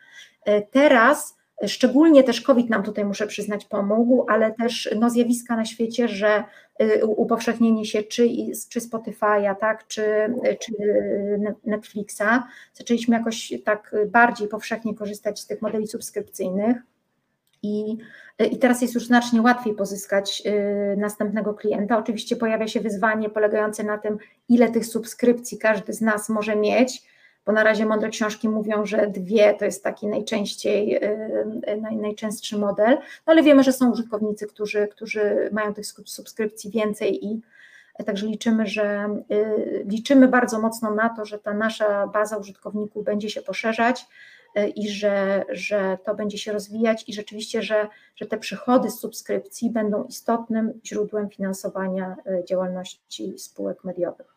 [0.47, 1.35] Y, teraz
[1.67, 6.43] Szczególnie też COVID nam tutaj, muszę przyznać, pomógł, ale też no, zjawiska na świecie, że
[6.81, 8.29] y, upowszechnienie się czy,
[8.69, 10.03] czy Spotify'a, tak, czy,
[10.59, 10.73] czy
[11.63, 16.77] Netflixa, zaczęliśmy jakoś tak bardziej powszechnie korzystać z tych modeli subskrypcyjnych.
[17.63, 17.97] I,
[18.51, 21.97] I teraz jest już znacznie łatwiej pozyskać y, następnego klienta.
[21.97, 24.17] Oczywiście pojawia się wyzwanie polegające na tym,
[24.49, 27.14] ile tych subskrypcji każdy z nas może mieć
[27.45, 31.09] bo na razie mądre książki mówią, że dwie to jest taki najczęściej, y,
[31.69, 36.71] y, naj, najczęstszy model, no ale wiemy, że są użytkownicy, którzy, którzy mają tych subskrypcji
[36.71, 37.41] więcej i
[38.05, 43.29] Także liczymy, że y, liczymy bardzo mocno na to, że ta nasza baza użytkowników będzie
[43.29, 44.05] się poszerzać
[44.75, 49.69] i że, że to będzie się rozwijać i rzeczywiście, że, że te przychody z subskrypcji
[49.69, 52.15] będą istotnym źródłem finansowania
[52.47, 54.34] działalności spółek mediowych.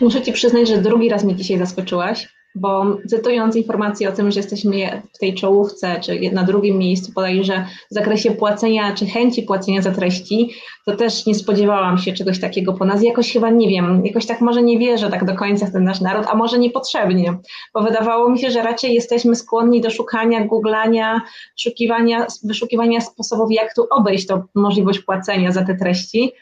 [0.00, 4.40] Muszę Ci przyznać, że drugi raz mnie dzisiaj zaskoczyłaś, bo cytując informację o tym, że
[4.40, 9.42] jesteśmy w tej czołówce, czy na drugim miejscu podaje, że w zakresie płacenia, czy chęci
[9.42, 10.54] płacenia za treści,
[10.86, 13.02] to też nie spodziewałam się czegoś takiego po nas.
[13.02, 16.00] Jakoś chyba nie wiem, jakoś tak może nie wierzę tak do końca w ten nasz
[16.00, 17.38] naród, a może niepotrzebnie,
[17.74, 21.20] bo wydawało mi się, że raczej jesteśmy skłonni do szukania, googlania,
[21.56, 26.32] wyszukiwania, wyszukiwania sposobów, jak tu obejść tą możliwość płacenia za te treści,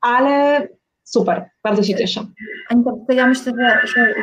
[0.00, 0.68] ale
[1.04, 2.26] Super, bardzo się cieszę.
[2.70, 4.14] Anita, ja myślę, że, że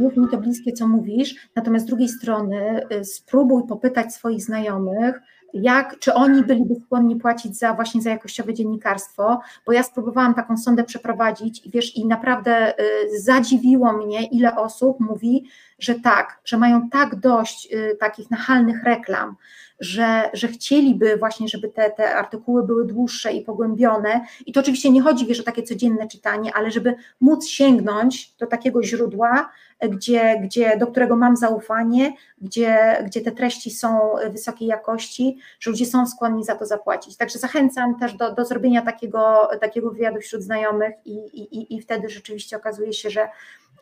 [0.00, 5.20] jest mi to bliskie, co mówisz, natomiast z drugiej strony y, spróbuj popytać swoich znajomych,
[5.54, 10.56] jak, czy oni byliby skłonni płacić za właśnie za jakościowe dziennikarstwo, bo ja spróbowałam taką
[10.56, 15.44] sondę przeprowadzić i wiesz, i naprawdę y, zadziwiło mnie, ile osób mówi,
[15.78, 19.36] że tak, że mają tak dość y, takich nachalnych reklam,
[19.80, 24.20] że, że chcieliby właśnie, żeby te, te artykuły były dłuższe i pogłębione.
[24.46, 28.46] I to oczywiście nie chodzi, wiesz, o takie codzienne czytanie, ale żeby móc sięgnąć do
[28.46, 29.50] takiego źródła,
[29.88, 33.98] gdzie, gdzie, do którego mam zaufanie, gdzie, gdzie te treści są
[34.30, 37.16] wysokiej jakości, że ludzie są skłonni za to zapłacić.
[37.16, 42.08] Także zachęcam też do, do zrobienia takiego, takiego wywiadu wśród znajomych i, i, i wtedy
[42.08, 43.28] rzeczywiście okazuje się, że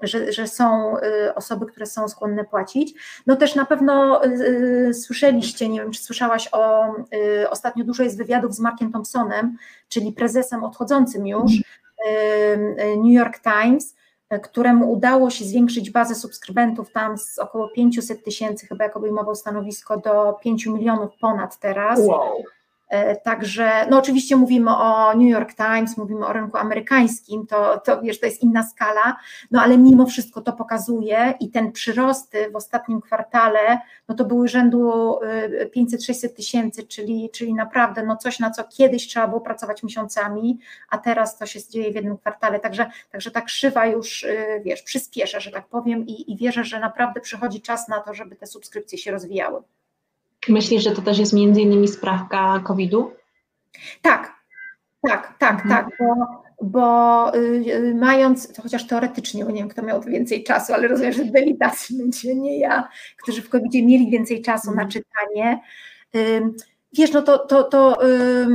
[0.02, 2.94] że, że są y, osoby, które są skłonne płacić.
[3.26, 8.18] No też na pewno y, słyszeliście, nie wiem, czy słyszałaś o, y, ostatnio dużo jest
[8.18, 9.56] wywiadów z Markiem Thompsonem,
[9.88, 11.52] czyli prezesem odchodzącym już
[12.96, 13.94] New York Times,
[14.42, 19.96] któremu udało się zwiększyć bazę subskrybentów tam z około 500 tysięcy, chyba jak obejmował stanowisko,
[19.96, 22.00] do 5 milionów ponad teraz.
[22.02, 22.44] Wow.
[22.88, 28.02] E, także, no oczywiście mówimy o New York Times, mówimy o rynku amerykańskim, to, to
[28.02, 29.16] wiesz, to jest inna skala,
[29.50, 34.48] no ale mimo wszystko to pokazuje i ten przyrosty w ostatnim kwartale, no to były
[34.48, 34.92] rzędu
[35.76, 40.58] 500-600 e, tysięcy, czyli, czyli naprawdę no coś, na co kiedyś trzeba było pracować miesiącami,
[40.90, 44.82] a teraz to się dzieje w jednym kwartale, także, także ta krzywa już, e, wiesz,
[44.82, 48.46] przyspiesza, że tak powiem i, i wierzę, że naprawdę przychodzi czas na to, żeby te
[48.46, 49.62] subskrypcje się rozwijały.
[50.48, 53.10] Myślisz, że to też jest między innymi sprawka COVID-u?
[54.02, 54.36] Tak,
[55.08, 55.68] tak, tak, mhm.
[55.70, 56.26] tak, bo,
[56.62, 61.24] bo y, mając, chociaż teoretycznie, bo nie wiem, kto miał więcej czasu, ale rozumiem, że
[61.24, 62.88] byli tacy ludzie, nie ja,
[63.22, 64.86] którzy w covid mieli więcej czasu mhm.
[64.86, 65.60] na czytanie.
[66.16, 66.42] Y,
[66.92, 68.46] wiesz, no to, to, to y,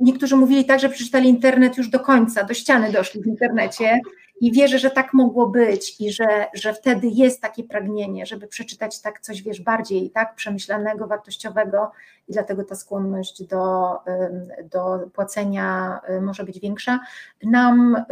[0.00, 4.00] niektórzy mówili tak, że przeczytali internet już do końca, do ściany doszli w internecie
[4.40, 9.00] i wierzę, że tak mogło być i że, że wtedy jest takie pragnienie, żeby przeczytać
[9.00, 11.92] tak coś, wiesz, bardziej tak przemyślanego, wartościowego
[12.28, 13.98] i dlatego ta skłonność do,
[14.72, 17.00] do płacenia y, może być większa.
[17.42, 18.04] Nam, y,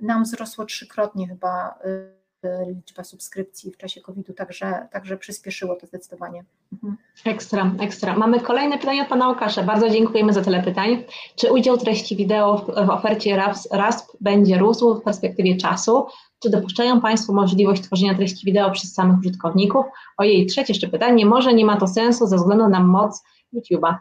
[0.00, 2.17] nam wzrosło trzykrotnie chyba y,
[2.66, 6.44] liczba subskrypcji w czasie COVID-u, także, także przyspieszyło to zdecydowanie.
[6.72, 6.96] Mhm.
[7.24, 8.16] Ekstra, ekstra.
[8.16, 9.62] Mamy kolejne pytanie od Pana Łukasza.
[9.62, 11.04] Bardzo dziękujemy za tyle pytań.
[11.36, 16.06] Czy udział treści wideo w, w ofercie RASP, RASP będzie rósł w perspektywie czasu?
[16.42, 19.86] Czy dopuszczają Państwo możliwość tworzenia treści wideo przez samych użytkowników?
[20.16, 21.26] Ojej, trzecie jeszcze pytanie.
[21.26, 23.22] Może nie ma to sensu ze względu na moc
[23.54, 23.94] YouTube'a?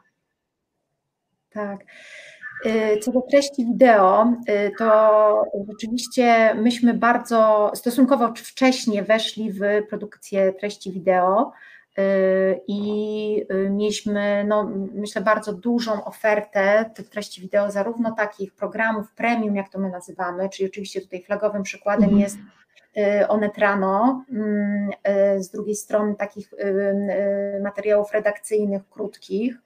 [1.49, 1.85] Tak.
[2.65, 10.53] Y, co do treści wideo, y, to rzeczywiście myśmy bardzo stosunkowo wcześnie weszli w produkcję
[10.53, 11.51] treści wideo
[11.99, 19.55] y, i mieliśmy, no, myślę, bardzo dużą ofertę tych treści wideo, zarówno takich programów premium,
[19.55, 22.21] jak to my nazywamy, czyli oczywiście tutaj flagowym przykładem mhm.
[22.21, 22.37] jest
[23.27, 24.89] Onetrano, mm,
[25.37, 26.53] z drugiej strony takich
[27.63, 29.57] materiałów redakcyjnych, krótkich.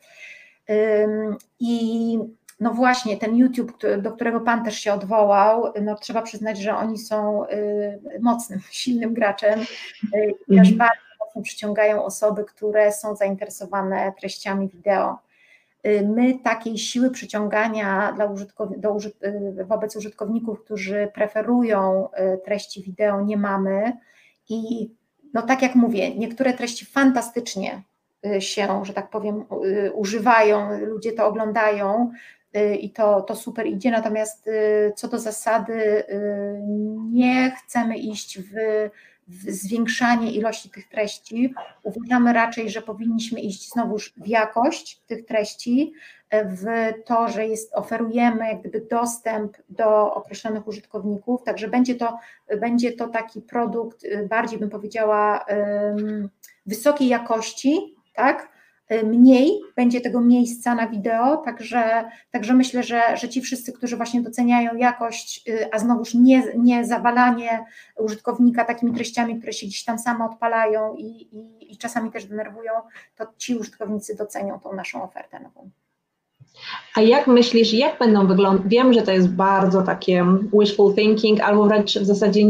[1.60, 2.19] I
[2.62, 6.97] no właśnie, ten YouTube, do którego Pan też się odwołał, no trzeba przyznać, że oni
[6.97, 9.65] są y, mocnym, silnym graczem y,
[10.47, 10.78] i też mhm.
[10.78, 15.17] bardzo mocno przyciągają osoby, które są zainteresowane treściami wideo.
[15.88, 22.10] Y, my takiej siły przyciągania dla użytkow- do użyt- wobec użytkowników, którzy preferują
[22.45, 23.97] treści wideo, nie mamy.
[24.50, 24.91] I
[25.34, 27.84] no tak jak mówię, niektóre treści fantastycznie
[28.39, 29.45] się, że tak powiem,
[29.93, 32.12] używają, ludzie to oglądają,
[32.80, 36.04] i to, to super idzie, natomiast y, co do zasady y,
[37.12, 38.54] nie chcemy iść w,
[39.28, 41.54] w zwiększanie ilości tych treści.
[41.84, 45.94] Uważamy raczej, że powinniśmy iść znowuż w jakość tych treści,
[46.32, 46.66] w
[47.06, 52.18] to, że jest, oferujemy jak gdyby dostęp do określonych użytkowników, także będzie to,
[52.60, 55.46] będzie to taki produkt bardziej bym powiedziała
[56.66, 58.51] wysokiej jakości, tak?
[58.91, 63.97] Y, mniej, będzie tego miejsca na wideo, także, także myślę, że, że ci wszyscy, którzy
[63.97, 67.65] właśnie doceniają jakość, y, a znowuż nie, nie zawalanie
[67.97, 72.71] użytkownika takimi treściami, które się gdzieś tam same odpalają i, i, i czasami też denerwują,
[73.15, 75.69] to ci użytkownicy docenią tą naszą ofertę nową.
[76.95, 78.67] A jak myślisz, jak będą wyglądać?
[78.67, 80.26] Wiem, że to jest bardzo takie
[80.60, 82.41] wishful thinking, albo wręcz w zasadzie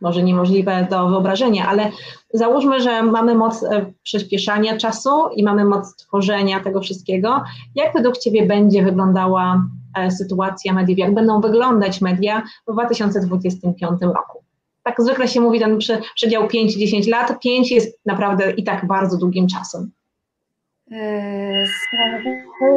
[0.00, 1.90] może niemożliwe do wyobrażenia, ale
[2.34, 7.42] załóżmy, że mamy moc e, przyspieszania czasu i mamy moc tworzenia tego wszystkiego.
[7.74, 9.64] Jak według Ciebie będzie wyglądała
[9.98, 10.98] e, sytuacja mediów?
[10.98, 14.42] Jak będą wyglądać media w 2025 roku?
[14.82, 15.78] Tak zwykle się mówi ten
[16.14, 17.40] przedział 5-10 lat.
[17.40, 19.90] 5 jest naprawdę i tak bardzo długim czasem.
[20.88, 20.94] To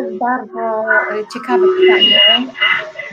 [0.02, 0.86] jest bardzo
[1.34, 2.20] ciekawe pytanie.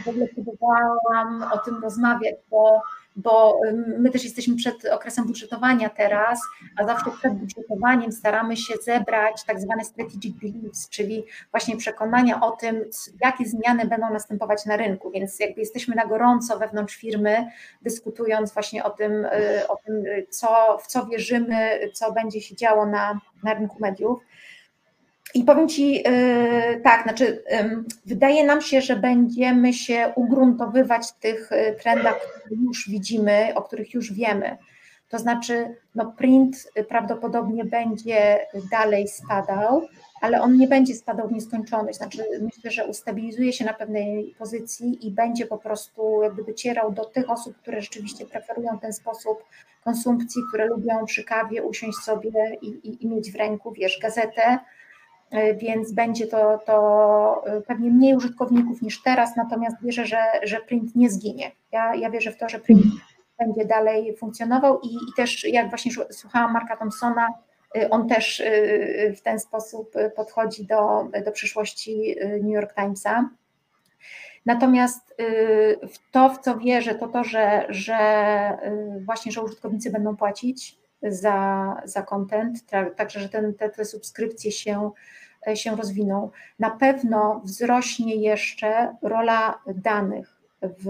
[0.04, 2.82] W ogóle próbowałam o tym rozmawiać, bo,
[3.16, 3.60] bo
[3.98, 6.40] my też jesteśmy przed okresem budżetowania teraz,
[6.76, 12.50] a zawsze przed budżetowaniem staramy się zebrać tak zwane strategic beliefs, czyli właśnie przekonania o
[12.50, 12.84] tym,
[13.24, 17.46] jakie zmiany będą następować na rynku, więc jakby jesteśmy na gorąco wewnątrz firmy,
[17.82, 19.26] dyskutując właśnie o tym,
[19.68, 24.22] o tym co, w co wierzymy, co będzie się działo na, na rynku mediów.
[25.34, 26.02] I powiem Ci
[26.84, 27.44] tak, znaczy
[28.06, 31.50] wydaje nam się, że będziemy się ugruntowywać w tych
[31.82, 34.56] trendach, które już widzimy, o których już wiemy.
[35.08, 39.88] To znaczy, no print prawdopodobnie będzie dalej spadał,
[40.20, 41.98] ale on nie będzie spadał w nieskończoność.
[41.98, 47.04] Znaczy, myślę, że ustabilizuje się na pewnej pozycji i będzie po prostu jakby docierał do
[47.04, 49.44] tych osób, które rzeczywiście preferują ten sposób
[49.84, 54.42] konsumpcji, które lubią przy kawie usiąść sobie i, i, i mieć w ręku, wiesz, gazetę,
[54.42, 54.58] e,
[55.56, 60.96] więc będzie to, to e, pewnie mniej użytkowników niż teraz, natomiast wierzę, że, że print
[60.96, 61.50] nie zginie.
[61.72, 62.84] Ja, ja wierzę w to, że print
[63.38, 67.28] będzie dalej funkcjonował i, i też jak właśnie słuchałam Marka Thompsona,
[67.76, 68.42] y, on też
[69.16, 73.30] w ten sposób podchodzi do, do przyszłości New York Timesa.
[74.46, 75.14] Natomiast
[75.82, 77.98] w to, w co wierzę, to to, że, że
[79.06, 82.58] właśnie, że użytkownicy będą płacić za, za content,
[82.96, 84.90] także, że ten, te, te subskrypcje się,
[85.54, 86.30] się rozwiną.
[86.58, 90.84] Na pewno wzrośnie jeszcze rola danych w,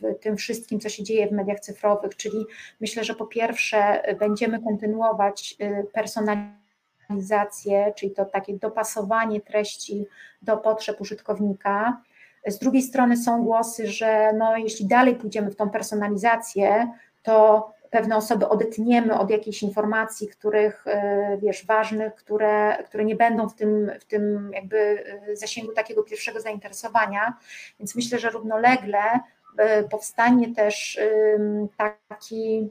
[0.00, 2.46] w tym wszystkim, co się dzieje w mediach cyfrowych, czyli
[2.80, 10.06] myślę, że po pierwsze będziemy kontynuować y, personalizację, czyli to takie dopasowanie treści
[10.42, 12.02] do potrzeb użytkownika.
[12.46, 18.16] Z drugiej strony są głosy, że no, jeśli dalej pójdziemy w tą personalizację, to pewne
[18.16, 23.90] osoby odetniemy od jakichś informacji, których e, wiesz, ważnych, które, które nie będą w tym,
[24.00, 27.36] w tym jakby e, zasięgu takiego pierwszego zainteresowania.
[27.78, 29.00] Więc myślę, że równolegle
[29.58, 31.00] e, powstanie też
[31.76, 32.68] taki,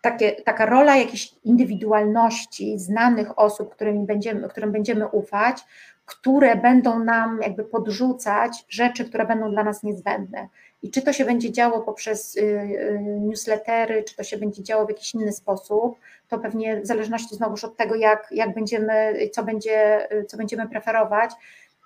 [0.00, 5.64] takie, taka rola jakiejś indywidualności znanych osób, którymi będziemy, którym będziemy ufać,
[6.06, 10.48] które będą nam jakby podrzucać rzeczy, które będą dla nas niezbędne.
[10.82, 14.86] I czy to się będzie działo poprzez y, y, newslettery, czy to się będzie działo
[14.86, 19.42] w jakiś inny sposób, to pewnie w zależności znowuż od tego, jak, jak będziemy, co,
[19.42, 21.30] będzie, co będziemy preferować,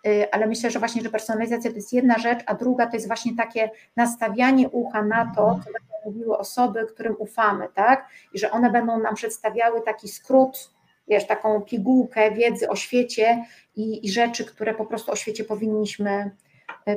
[0.07, 3.07] y, ale myślę, że właśnie, że personalizacja to jest jedna rzecz, a druga to jest
[3.07, 8.09] właśnie takie nastawianie ucha na to, co będą mówiły osoby, którym ufamy, tak?
[8.35, 10.71] I że one będą nam przedstawiały taki skrót,
[11.09, 13.45] wiesz, taką pigułkę wiedzy o świecie
[13.77, 16.31] i, i rzeczy, które po prostu o świecie powinniśmy,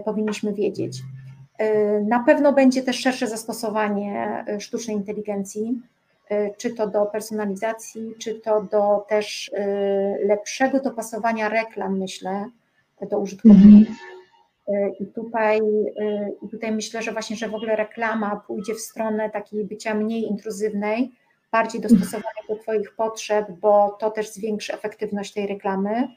[0.06, 1.02] powinniśmy wiedzieć.
[1.62, 5.82] Y, na pewno będzie też szersze zastosowanie y, sztucznej inteligencji,
[6.32, 9.52] y, czy to do personalizacji, czy to do też
[10.26, 12.46] lepszego dopasowania reklam, myślę,
[13.10, 13.96] do użytkowników.
[14.68, 14.94] Mhm.
[15.00, 15.62] I tutaj,
[16.42, 20.24] I tutaj myślę, że właśnie, że w ogóle reklama pójdzie w stronę takiej bycia mniej
[20.24, 21.12] intruzywnej,
[21.52, 26.08] bardziej dostosowania do Twoich potrzeb, bo to też zwiększy efektywność tej reklamy.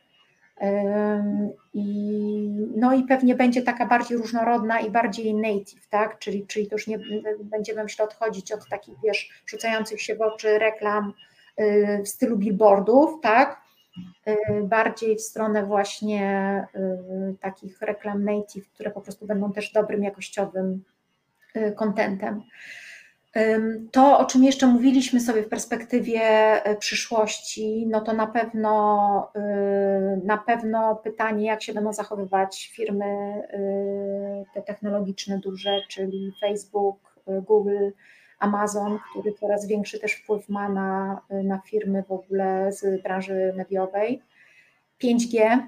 [1.74, 6.18] I, no i pewnie będzie taka bardziej różnorodna i bardziej native, tak?
[6.18, 6.98] Czyli, czyli to już nie
[7.42, 11.12] będziemy myślę odchodzić od takich, wiesz, rzucających się w oczy reklam
[11.60, 13.60] y, w stylu billboardów, tak?
[14.28, 20.02] Y, bardziej w stronę właśnie y, takich reklam native, które po prostu będą też dobrym
[20.02, 20.84] jakościowym
[21.76, 22.42] kontentem.
[23.92, 30.26] To, o czym jeszcze mówiliśmy sobie w perspektywie e, przyszłości, no to na pewno, y,
[30.26, 36.98] na pewno pytanie, jak się będą zachowywać firmy y, te technologiczne duże, czyli Facebook,
[37.46, 37.90] Google,
[38.38, 44.22] Amazon, który coraz większy też wpływ ma na, na firmy w ogóle z branży mediowej.
[45.02, 45.58] 5G,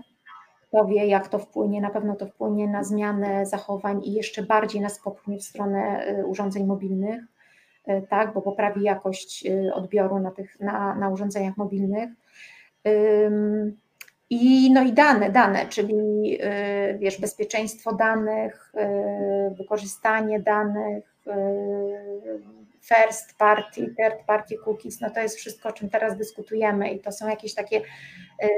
[0.71, 4.99] powie, jak to wpłynie, na pewno to wpłynie na zmianę zachowań i jeszcze bardziej nas
[4.99, 7.30] popchnie w stronę urządzeń mobilnych.
[7.85, 12.11] E, tak, bo poprawi jakość e, odbioru na, tych, na, na urządzeniach mobilnych.
[14.31, 18.73] I, no i dane, dane, czyli e, wiesz, bezpieczeństwo danych,
[19.59, 21.05] wykorzystanie danych,
[22.83, 27.13] first party, third party cookies, no to jest wszystko, o czym teraz dyskutujemy i to
[27.13, 27.81] są jakieś takie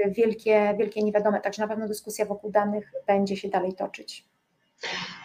[0.08, 4.24] wielkie, wielkie niewiadome, także na pewno dyskusja wokół danych będzie się dalej toczyć.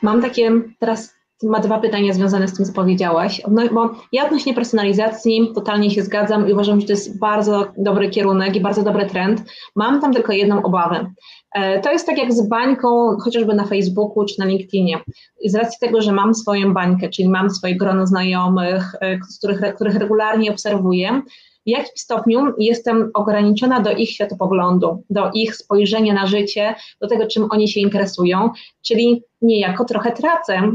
[0.01, 3.41] Mam takie teraz ma dwa pytania związane z tym, co powiedziałaś.
[3.51, 8.09] No, bo ja odnośnie personalizacji totalnie się zgadzam i uważam, że to jest bardzo dobry
[8.09, 9.43] kierunek i bardzo dobry trend.
[9.75, 11.11] Mam tam tylko jedną obawę.
[11.55, 14.99] E, to jest tak jak z bańką, chociażby na Facebooku czy na LinkedInie.
[15.41, 19.75] I z racji tego, że mam swoją bańkę, czyli mam swoje grono znajomych, e, których,
[19.75, 21.21] których regularnie obserwuję,
[21.65, 27.27] w jakim stopniu jestem ograniczona do ich światopoglądu, do ich spojrzenia na życie, do tego,
[27.27, 28.49] czym oni się interesują,
[28.85, 30.71] czyli niejako trochę tracę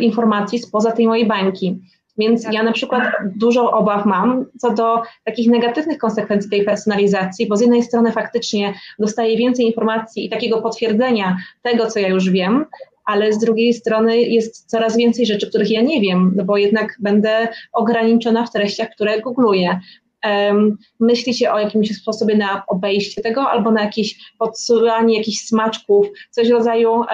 [0.00, 1.80] informacji spoza tej mojej bańki.
[2.18, 2.54] Więc tak.
[2.54, 3.02] ja na przykład
[3.36, 8.74] dużo obaw mam co do takich negatywnych konsekwencji tej personalizacji, bo z jednej strony faktycznie
[8.98, 12.64] dostaję więcej informacji i takiego potwierdzenia tego, co ja już wiem,
[13.04, 16.96] ale z drugiej strony jest coraz więcej rzeczy, których ja nie wiem, no bo jednak
[17.00, 19.80] będę ograniczona w treściach, które googluję.
[20.26, 26.48] Um, myślicie o jakimś sposobie na obejście tego albo na jakieś podsyłanie jakichś smaczków, coś
[26.48, 27.04] w rodzaju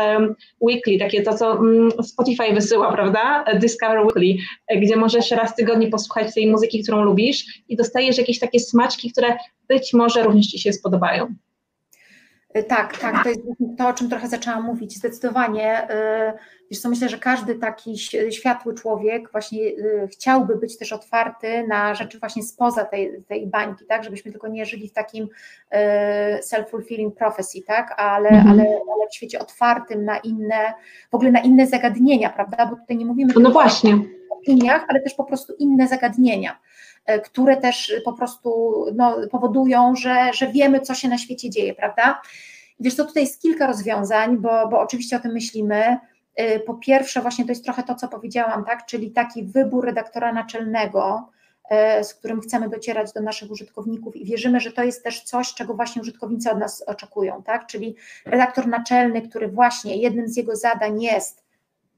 [0.60, 3.44] weekly, takie to, co um, Spotify wysyła, prawda?
[3.60, 4.34] Discover Weekly,
[4.76, 9.12] gdzie możesz raz w tygodniu posłuchać tej muzyki, którą lubisz i dostajesz jakieś takie smaczki,
[9.12, 9.36] które
[9.68, 11.34] być może również Ci się spodobają.
[12.56, 13.40] Y, tak, tak, to jest
[13.78, 14.96] to, o czym trochę zaczęłam mówić.
[14.96, 16.32] Zdecydowanie, y,
[16.70, 17.98] wiesz co, myślę, że każdy taki
[18.30, 23.84] światły człowiek właśnie y, chciałby być też otwarty na rzeczy właśnie spoza tej, tej bańki,
[23.86, 25.28] tak, żebyśmy tylko nie żyli w takim
[26.40, 28.48] self-fulfilling prophecy, tak, ale, mhm.
[28.48, 30.74] ale, ale w świecie otwartym na inne,
[31.10, 33.94] w ogóle na inne zagadnienia, prawda, bo tutaj nie mówimy no właśnie.
[33.94, 36.58] o opiniach, ale też po prostu inne zagadnienia
[37.24, 42.22] które też po prostu no, powodują, że, że wiemy, co się na świecie dzieje, prawda?
[42.80, 45.98] Wiesz co, tutaj jest kilka rozwiązań, bo, bo oczywiście o tym myślimy.
[46.40, 48.86] Y, po pierwsze, właśnie to jest trochę to, co powiedziałam, tak?
[48.86, 51.30] czyli taki wybór redaktora naczelnego,
[52.00, 55.54] y, z którym chcemy docierać do naszych użytkowników i wierzymy, że to jest też coś,
[55.54, 57.66] czego właśnie użytkownicy od nas oczekują, tak?
[57.66, 61.44] Czyli redaktor naczelny, który właśnie jednym z jego zadań jest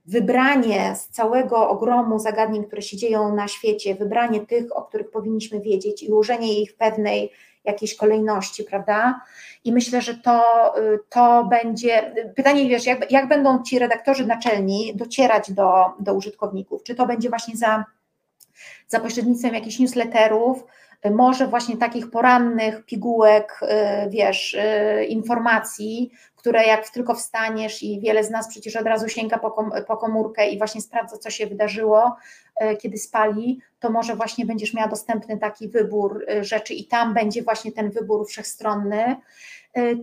[0.05, 5.61] wybranie z całego ogromu zagadnień, które się dzieją na świecie, wybranie tych, o których powinniśmy
[5.61, 7.33] wiedzieć i ułożenie ich w pewnej
[7.65, 9.21] jakiejś kolejności, prawda?
[9.65, 10.45] I myślę, że to,
[10.79, 12.15] y, to będzie.
[12.37, 16.83] Pytanie, wiesz, jak, jak będą ci redaktorzy naczelni docierać do, do użytkowników?
[16.83, 17.85] Czy to będzie właśnie za,
[18.89, 20.65] za pośrednictwem jakichś newsletterów,
[21.11, 26.11] może właśnie takich porannych pigułek, y, wiesz, y, informacji,
[26.45, 29.97] które jak tylko wstaniesz i wiele z nas przecież od razu sięga po, kom, po
[29.97, 32.17] komórkę i właśnie sprawdza, co się wydarzyło,
[32.63, 37.43] y, kiedy spali, to może właśnie będziesz miała dostępny taki wybór rzeczy i tam będzie
[37.43, 39.17] właśnie ten wybór wszechstronny.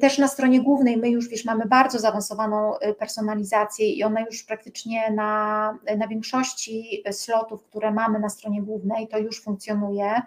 [0.02, 5.12] Też na stronie głównej my już wiesz, mamy bardzo zaawansowaną personalizację i ona już praktycznie
[5.12, 10.22] na, na większości slotów, które mamy na stronie głównej, to już funkcjonuje.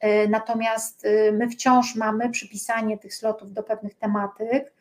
[0.00, 4.75] E, natomiast e, my wciąż mamy przypisanie tych slotów do pewnych tematyk, e,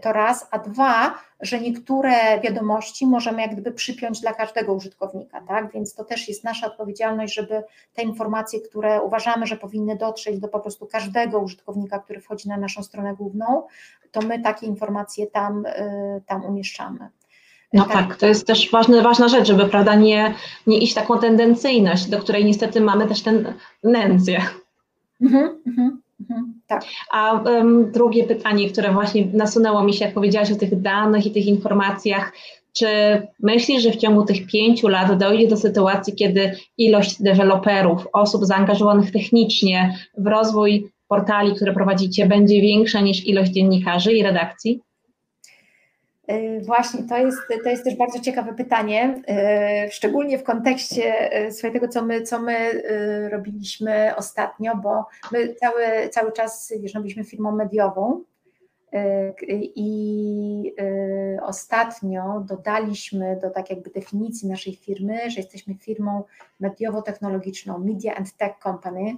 [0.00, 5.72] to raz, a dwa, że niektóre wiadomości możemy jak gdyby przypiąć dla każdego użytkownika, tak?
[5.72, 7.62] Więc to też jest nasza odpowiedzialność, żeby
[7.94, 12.56] te informacje, które uważamy, że powinny dotrzeć do po prostu każdego użytkownika, który wchodzi na
[12.56, 13.66] naszą stronę główną,
[14.10, 15.64] to my takie informacje tam,
[16.26, 17.08] tam umieszczamy.
[17.72, 17.92] No tak.
[17.92, 20.34] tak, to jest też ważna, ważna rzecz, żeby prawda, nie,
[20.66, 24.42] nie iść taką tendencyjność, do której niestety mamy też tendencję.
[25.20, 26.02] Mhm, mhm, mhm,
[26.66, 26.84] tak.
[27.12, 31.32] A um, drugie pytanie, które właśnie nasunęło mi się, jak powiedziałaś o tych danych i
[31.32, 32.32] tych informacjach,
[32.72, 32.86] czy
[33.40, 39.12] myślisz, że w ciągu tych pięciu lat dojdzie do sytuacji, kiedy ilość deweloperów, osób zaangażowanych
[39.12, 44.80] technicznie w rozwój portali, które prowadzicie, będzie większa niż ilość dziennikarzy i redakcji?
[46.30, 51.72] E, właśnie, to jest, to jest też bardzo ciekawe pytanie, e, szczególnie w kontekście e,
[51.72, 52.82] tego, co my, co my
[53.30, 58.24] robiliśmy ostatnio, bo my cały, cały czas, wiesz, no byliśmy firmą mediową
[59.76, 60.74] i
[61.42, 66.24] ostatnio dodaliśmy do tak jakby definicji naszej firmy, że jesteśmy firmą
[66.60, 69.16] mediowo-technologiczną, Media and Tech Company,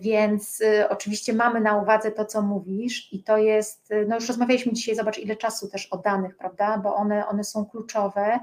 [0.00, 4.28] więc y, oczywiście mamy na uwadze to, co mówisz, i to jest, y, no już
[4.28, 6.78] rozmawialiśmy dzisiaj, zobacz, ile czasu też o danych, prawda?
[6.78, 8.40] Bo one, one są kluczowe,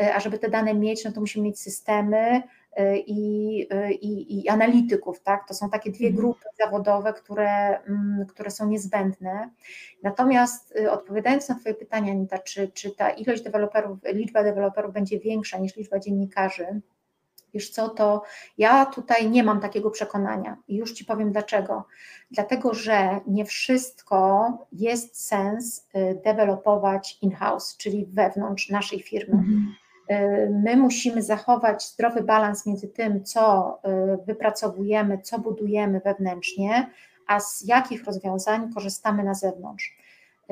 [0.00, 2.42] e, a żeby te dane mieć, no to musimy mieć systemy
[2.72, 3.60] e, i,
[4.00, 5.48] i, i analityków, tak?
[5.48, 6.16] To są takie dwie mhm.
[6.16, 9.50] grupy zawodowe, które, mm, które są niezbędne.
[10.02, 15.18] Natomiast y, odpowiadając na Twoje pytanie, Anita, czy, czy ta ilość deweloperów, liczba deweloperów będzie
[15.18, 16.80] większa niż liczba dziennikarzy?
[17.54, 18.22] Wiesz co, to
[18.58, 21.84] ja tutaj nie mam takiego przekonania i już Ci powiem dlaczego.
[22.30, 29.34] Dlatego, że nie wszystko jest sens y, dewelopować in-house, czyli wewnątrz naszej firmy.
[29.34, 29.74] Mhm.
[30.10, 33.78] Y, my musimy zachować zdrowy balans między tym, co
[34.14, 36.90] y, wypracowujemy, co budujemy wewnętrznie,
[37.26, 39.96] a z jakich rozwiązań korzystamy na zewnątrz.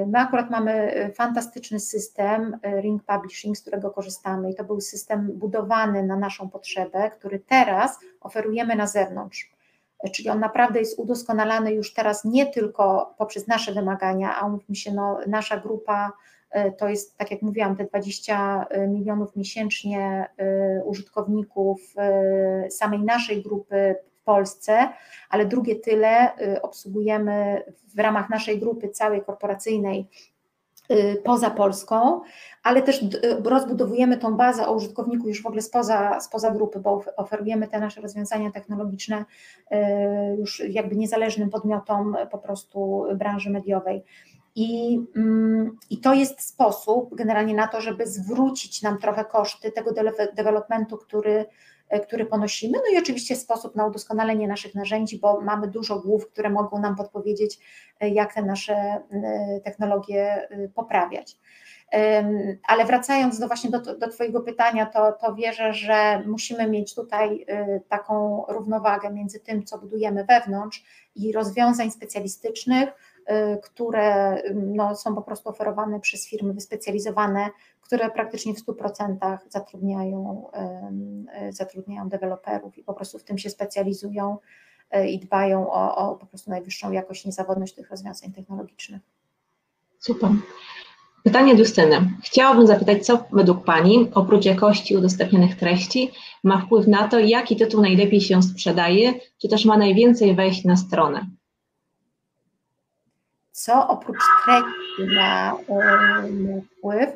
[0.07, 4.80] My akurat mamy e, fantastyczny system e, Ring Publishing, z którego korzystamy i to był
[4.80, 9.51] system budowany na naszą potrzebę, który teraz oferujemy na zewnątrz.
[10.05, 14.74] E, czyli on naprawdę jest udoskonalany już teraz nie tylko poprzez nasze wymagania, a umówmy
[14.74, 16.12] się, no, nasza grupa
[16.78, 20.28] to jest, tak jak mówiłam, te 20 milionów miesięcznie
[20.84, 21.80] użytkowników
[22.70, 23.96] samej naszej grupy
[24.29, 24.89] Polsce,
[25.31, 27.62] ale drugie tyle y, obsługujemy
[27.95, 30.09] w ramach naszej grupy całej korporacyjnej
[30.91, 32.20] y, poza Polską,
[32.62, 33.09] ale też y,
[33.45, 38.01] rozbudowujemy tą bazę o użytkowników już w ogóle spoza, spoza grupy, bo oferujemy te nasze
[38.01, 39.24] rozwiązania technologiczne
[40.39, 44.05] już jakby niezależnym podmiotom po prostu branży mediowej.
[44.55, 49.91] I, mm, I to jest sposób generalnie na to, żeby zwrócić nam trochę koszty tego
[50.37, 51.47] developmentu, który
[52.03, 56.51] który ponosimy, no i oczywiście sposób na udoskonalenie naszych narzędzi, bo mamy dużo głów, które
[56.51, 57.59] mogą nam podpowiedzieć,
[58.01, 59.03] jak te nasze
[59.64, 61.36] technologie poprawiać.
[62.68, 67.47] Ale wracając do właśnie do, do Twojego pytania, to, to wierzę, że musimy mieć tutaj
[67.89, 70.84] taką równowagę między tym, co budujemy wewnątrz
[71.14, 72.89] i rozwiązań specjalistycznych,
[73.62, 77.49] które no, są po prostu oferowane przez firmy wyspecjalizowane,
[77.80, 80.51] które praktycznie w 100% zatrudniają,
[81.53, 84.38] zatrudniają deweloperów i po prostu w tym się specjalizują
[85.09, 89.03] i dbają o, o po prostu najwyższą jakość, niezawodność tych rozwiązań technologicznych.
[89.99, 90.30] Super.
[91.24, 92.11] Pytanie do Justyny.
[92.22, 96.11] Chciałabym zapytać, co według Pani, oprócz jakości udostępnionych treści,
[96.44, 100.76] ma wpływ na to, jaki tytuł najlepiej się sprzedaje, czy też ma najwięcej wejść na
[100.76, 101.26] stronę?
[103.59, 105.56] Co oprócz treści ma,
[106.78, 107.11] wpływ?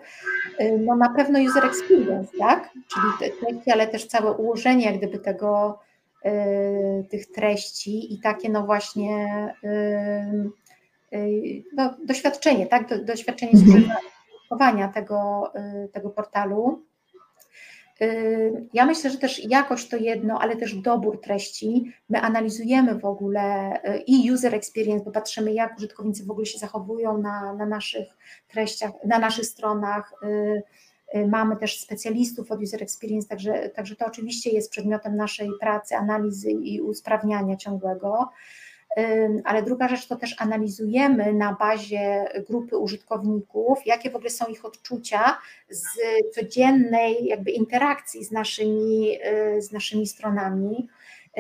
[0.79, 2.71] No na pewno user experience, tak?
[2.73, 5.79] Czyli treści, ale też całe ułożenie jak gdyby tego,
[7.11, 9.29] tych treści i takie no właśnie
[11.15, 12.89] Y, no, doświadczenie, tak?
[12.89, 13.85] Do, doświadczenie mhm.
[14.35, 15.53] użytkowania tego,
[15.85, 16.83] y, tego portalu.
[18.03, 21.93] Y, ja myślę, że też jakość to jedno, ale też dobór treści.
[22.09, 23.73] My analizujemy w ogóle
[24.07, 28.07] i user experience, bo patrzymy, jak użytkownicy w ogóle się zachowują na, na naszych
[28.49, 30.15] treściach, na naszych stronach.
[31.29, 36.51] Mamy też specjalistów od user experience, także, także to oczywiście jest przedmiotem naszej pracy, analizy
[36.51, 38.29] i usprawniania ciągłego
[39.45, 44.65] ale druga rzecz to też analizujemy na bazie grupy użytkowników, jakie w ogóle są ich
[44.65, 45.39] odczucia
[45.69, 45.85] z
[46.35, 49.19] codziennej jakby interakcji z naszymi,
[49.57, 50.89] y, z naszymi stronami.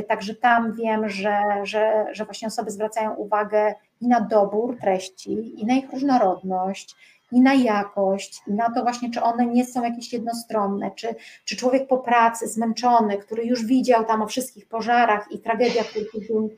[0.09, 5.67] Także tam wiem, że, że, że właśnie osoby zwracają uwagę i na dobór treści, i
[5.67, 6.97] na ich różnorodność,
[7.33, 11.15] i na jakość, i na to właśnie, czy one nie są jakieś jednostronne, czy,
[11.45, 16.05] czy człowiek po pracy zmęczony, który już widział tam o wszystkich pożarach i tragediach, które
[16.05, 16.49] się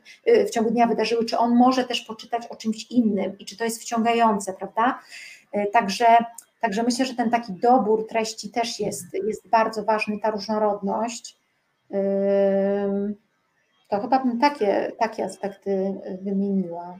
[0.47, 3.63] w ciągu dnia wydarzyły, czy on może też poczytać o czymś innym i czy to
[3.63, 4.99] jest wciągające, prawda?
[5.57, 6.05] Y, także,
[6.61, 11.37] także myślę, że ten taki dobór treści też jest, jest bardzo ważny, ta różnorodność.
[13.89, 16.99] To chyba bym takie, takie aspekty wymieniła.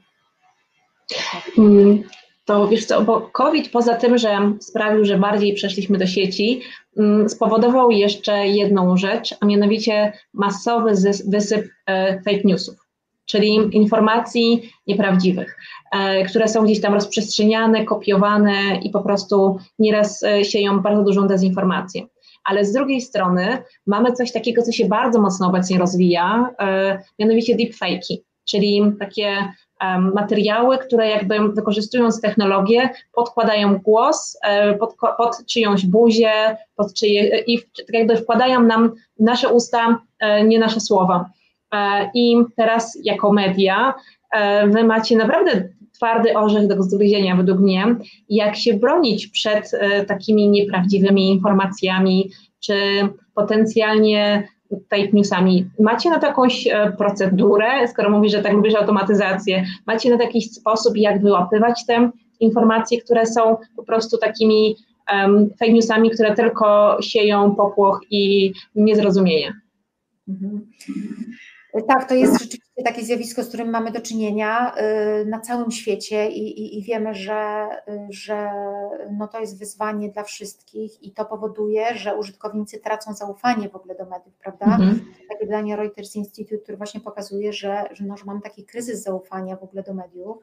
[2.45, 6.61] To wiesz co, bo COVID poza tym, że sprawił, że bardziej przeszliśmy do sieci,
[6.97, 10.91] mm, spowodował jeszcze jedną rzecz, a mianowicie masowy
[11.25, 12.75] wysyp e, fake newsów,
[13.25, 15.57] czyli informacji nieprawdziwych,
[15.91, 21.27] e, które są gdzieś tam rozprzestrzeniane, kopiowane i po prostu nieraz e, sieją bardzo dużą
[21.27, 22.01] dezinformację.
[22.43, 26.49] Ale z drugiej strony mamy coś takiego, co się bardzo mocno obecnie rozwija,
[27.19, 29.53] mianowicie deepfake'i, czyli takie
[29.99, 37.59] materiały, które jakby wykorzystując technologię podkładają głos e, pod, pod czyjąś buzię, pod czyje, i
[37.59, 41.29] tak jakby wkładają nam nasze usta e, nie nasze słowa.
[41.73, 43.93] E, I teraz jako media
[44.67, 47.95] wy macie naprawdę twardy orzech do zgryzienia według mnie,
[48.29, 49.71] jak się bronić przed
[50.07, 52.75] takimi nieprawdziwymi informacjami, czy
[53.35, 54.47] potencjalnie
[54.89, 55.69] fake newsami.
[55.79, 60.23] Macie na to jakąś e, procedurę, skoro mówisz, że tak lubisz automatyzację, macie na to
[60.23, 62.09] jakiś sposób, jak wyłapywać te
[62.39, 64.75] informacje, które są po prostu takimi
[65.13, 69.53] um, fake newsami, które tylko sieją popłoch i niezrozumienie?
[70.27, 70.71] Mhm.
[71.87, 74.75] Tak, to jest rzeczywiście takie zjawisko, z którym mamy do czynienia
[75.21, 78.51] y, na całym świecie i, i, i, wiemy, że, y, że
[79.11, 83.95] no to jest wyzwanie dla wszystkich i to powoduje, że użytkownicy tracą zaufanie w ogóle
[83.95, 84.65] do mediów, prawda?
[84.65, 85.05] Mhm.
[85.29, 89.55] Takie badanie Reuters Institute, które właśnie pokazuje, że, że, no, że mamy taki kryzys zaufania
[89.55, 90.37] w ogóle do mediów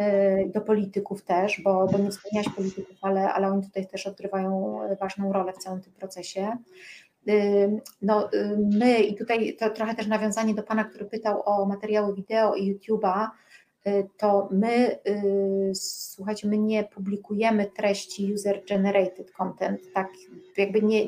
[0.00, 4.78] y, do polityków też, bo, bo nie wspomniałaś polityków, ale, ale oni tutaj też odgrywają
[5.00, 6.56] ważną rolę w całym tym procesie
[8.02, 8.28] no,
[8.78, 12.74] my, i tutaj to trochę też nawiązanie do Pana, który pytał o materiały wideo i
[12.74, 13.28] YouTube'a,
[13.86, 20.08] y, to my, y, słuchajcie, my nie publikujemy treści user-generated content, tak
[20.56, 21.06] jakby nie,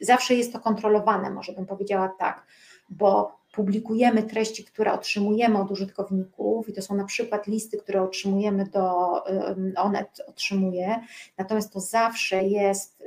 [0.00, 2.46] zawsze jest to kontrolowane, może bym powiedziała tak,
[2.90, 8.64] bo publikujemy treści, które otrzymujemy od użytkowników i to są na przykład listy, które otrzymujemy
[8.64, 9.14] do,
[9.76, 11.00] Onet otrzymuje,
[11.38, 12.99] natomiast to zawsze jest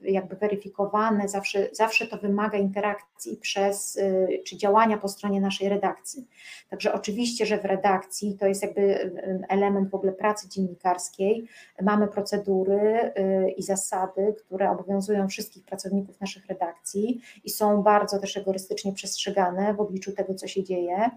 [0.00, 6.28] jakby weryfikowane, zawsze, zawsze to wymaga interakcji przez, y, czy działania po stronie naszej redakcji.
[6.70, 9.12] Także oczywiście, że w redakcji to jest jakby
[9.48, 11.48] element w ogóle pracy dziennikarskiej,
[11.82, 18.36] mamy procedury y, i zasady, które obowiązują wszystkich pracowników naszych redakcji i są bardzo też
[18.36, 21.10] rygorystycznie przestrzegane w obliczu tego, co się dzieje,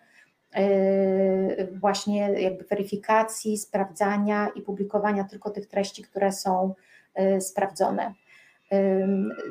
[1.71, 6.73] właśnie jakby weryfikacji, sprawdzania i publikowania tylko tych treści, które są
[7.39, 8.13] sprawdzone.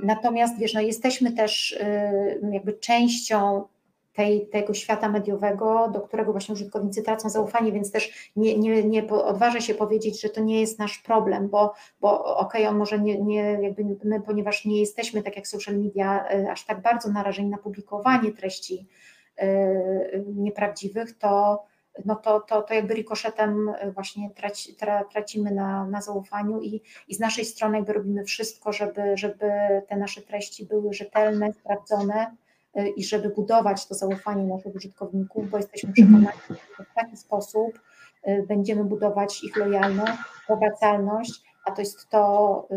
[0.02, 1.78] Natomiast wiesz, no jesteśmy też
[2.52, 3.64] jakby częścią
[4.12, 9.08] tej, tego świata mediowego, do którego właśnie użytkownicy tracą zaufanie, więc też nie, nie, nie
[9.08, 12.98] odważę się powiedzieć, że to nie jest nasz problem, bo, bo okej, okay, on może
[12.98, 17.10] nie, nie, jakby my, ponieważ nie jesteśmy, tak jak social media, e, aż tak bardzo
[17.10, 18.86] narażeni na publikowanie treści
[19.42, 21.62] yy, nieprawdziwych, to,
[22.04, 27.14] no to, to, to jakby rikoszetem właśnie traci, tra, tracimy na, na zaufaniu i, i
[27.14, 29.50] z naszej strony jakby robimy wszystko, żeby, żeby
[29.88, 32.36] te nasze treści były rzetelne, sprawdzone,
[32.76, 36.06] Y, i żeby budować to zaufanie naszych użytkowników, bo jesteśmy mhm.
[36.06, 37.80] przekonani, że w taki sposób
[38.28, 40.12] y, będziemy budować ich lojalność,
[40.48, 42.68] powracalność, a to jest to,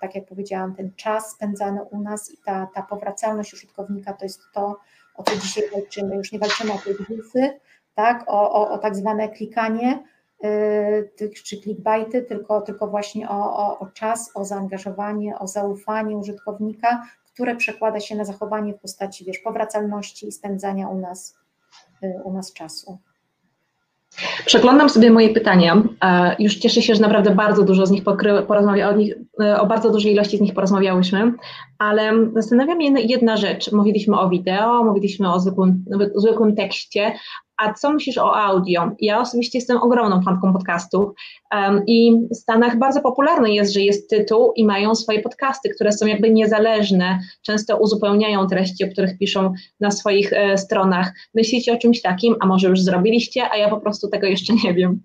[0.00, 4.40] tak jak powiedziałam, ten czas spędzany u nas i ta, ta powracalność użytkownika to jest
[4.54, 4.76] to,
[5.14, 6.16] o co dzisiaj walczymy.
[6.16, 7.60] Już nie walczymy o te newsy,
[7.96, 10.02] tak, o, o, o tak zwane klikanie,
[10.44, 11.10] y,
[11.44, 17.02] czy clickbaity, tylko, tylko właśnie o, o, o czas, o zaangażowanie, o zaufanie użytkownika,
[17.34, 21.38] które przekłada się na zachowanie w postaci wiesz, powracalności i spędzania u nas,
[22.02, 22.98] y, u nas czasu.
[24.46, 25.82] Przeglądam sobie moje pytania.
[26.38, 28.04] Już cieszę się, że naprawdę bardzo dużo z nich
[28.46, 31.32] porozmawia, o, nich, y, o bardzo dużej ilości z nich porozmawiałyśmy,
[31.78, 33.72] ale zastanawia mnie jedna rzecz.
[33.72, 35.84] Mówiliśmy o wideo, mówiliśmy o zwykłym,
[36.14, 37.12] zwykłym tekście,
[37.56, 38.90] a co myślisz o audio?
[39.00, 41.14] Ja osobiście jestem ogromną fanką podcastów
[41.52, 45.92] um, i w Stanach bardzo popularne jest, że jest tytuł i mają swoje podcasty, które
[45.92, 51.12] są jakby niezależne, często uzupełniają treści, o których piszą na swoich e, stronach.
[51.34, 54.74] Myślicie o czymś takim, a może już zrobiliście, a ja po prostu tego jeszcze nie
[54.74, 55.00] wiem.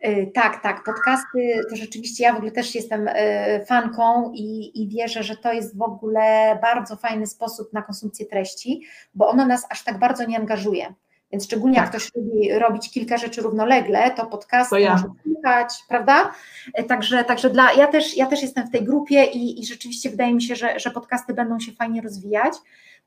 [0.00, 0.84] E, tak, tak.
[0.84, 5.52] Podcasty to rzeczywiście ja w ogóle też jestem e, fanką i, i, wierzę, że to
[5.52, 8.82] jest w ogóle bardzo fajny sposób na konsumpcję treści,
[9.14, 10.94] bo ono nas aż tak bardzo nie angażuje.
[11.32, 11.84] Więc szczególnie tak.
[11.84, 14.92] jak ktoś lubi robić kilka rzeczy równolegle, to podcast to ja.
[14.92, 16.32] może słuchać, prawda?
[16.74, 20.10] E, także, także dla, ja, też, ja też jestem w tej grupie i, i rzeczywiście
[20.10, 22.54] wydaje mi się, że, że podcasty będą się fajnie rozwijać.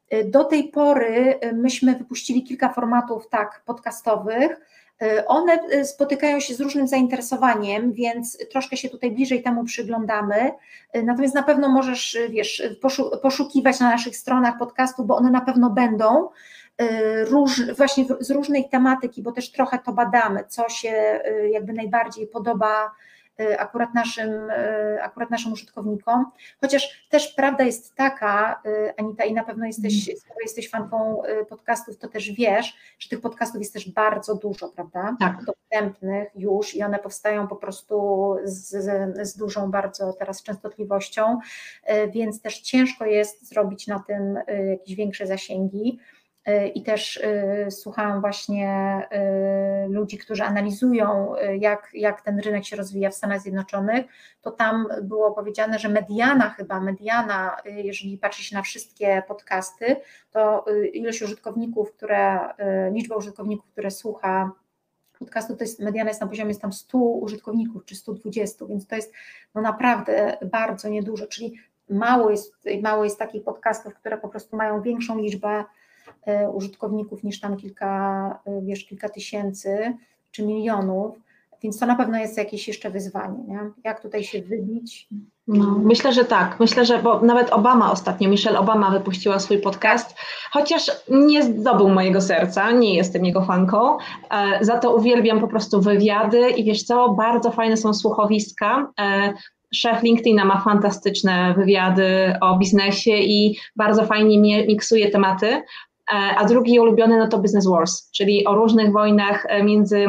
[0.09, 4.72] E, do tej pory e, myśmy wypuścili kilka formatów tak podcastowych.
[5.28, 10.51] One spotykają się z różnym zainteresowaniem, więc troszkę się tutaj bliżej temu przyglądamy.
[11.03, 12.63] Natomiast na pewno możesz, wiesz,
[13.22, 16.30] poszukiwać na naszych stronach podcastu, bo one na pewno będą.
[16.82, 21.73] Y, róż, właśnie z różnej tematyki, bo też trochę to badamy, co się y, jakby
[21.73, 22.91] najbardziej podoba
[23.39, 24.32] y, akurat naszym,
[25.01, 26.25] akurat naszym użytkownikom.
[26.61, 28.61] Chociaż też prawda jest taka,
[28.97, 30.19] Anita, i na pewno jesteś, mm.
[30.19, 35.15] skoro jesteś fanką podcastów, to też wiesz, że tych podcastów jest też bardzo dużo, prawda?
[35.19, 35.38] Tak.
[35.45, 41.39] Dostępnych już i one powstają po prostu z, z, z dużą bardzo teraz częstotliwością,
[42.13, 45.99] więc też ciężko jest zrobić na tym jakieś większe zasięgi.
[46.48, 49.02] Y, i też y, słuchałam właśnie
[49.86, 54.06] y, ludzi, którzy analizują, jak, jak ten rynek się rozwija w Stanach Zjednoczonych,
[54.42, 59.96] to tam było powiedziane, że mediana chyba, mediana, jeżeli patrzy się na wszystkie podcasty,
[60.32, 62.39] to ilość użytkowników, które,
[62.92, 64.52] liczba użytkowników, które słucha
[65.20, 69.14] podcastu, to jest mediana jest na poziomie tam 100 użytkowników czy 120, więc to jest
[69.56, 71.54] no naprawdę bardzo niedużo, czyli
[71.89, 75.64] mało jest, mało jest takich podcastów, które po prostu mają większą liczbę E,
[76.53, 79.93] użytkowników niż tam kilka, e, wiesz, kilka tysięcy
[80.32, 81.16] czy milionów,
[81.64, 83.59] więc to na pewno jest jakieś jeszcze wyzwanie, nie?
[83.84, 85.07] jak tutaj się wybić.
[85.47, 86.59] No, myślę, że tak.
[86.59, 90.16] Myślę, że bo nawet Obama ostatnio, Michelle Obama wypuściła swój podcast,
[90.51, 95.82] chociaż nie zdobył mojego serca, nie jestem jego fanką, e, za to uwielbiam po prostu
[95.82, 98.91] wywiady i wiesz co, bardzo fajne są słuchowiska.
[98.99, 99.34] E,
[99.74, 105.62] szef LinkedIna ma fantastyczne wywiady o biznesie i bardzo fajnie miksuje tematy.
[106.14, 110.06] E, a drugi ulubiony no to Business Wars, czyli o różnych wojnach e, między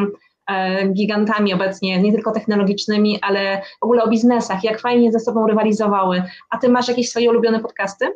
[0.50, 5.46] e, gigantami obecnie, nie tylko technologicznymi, ale w ogóle o biznesach, jak fajnie ze sobą
[5.46, 6.22] rywalizowały.
[6.50, 8.06] A ty masz jakieś swoje ulubione podcasty?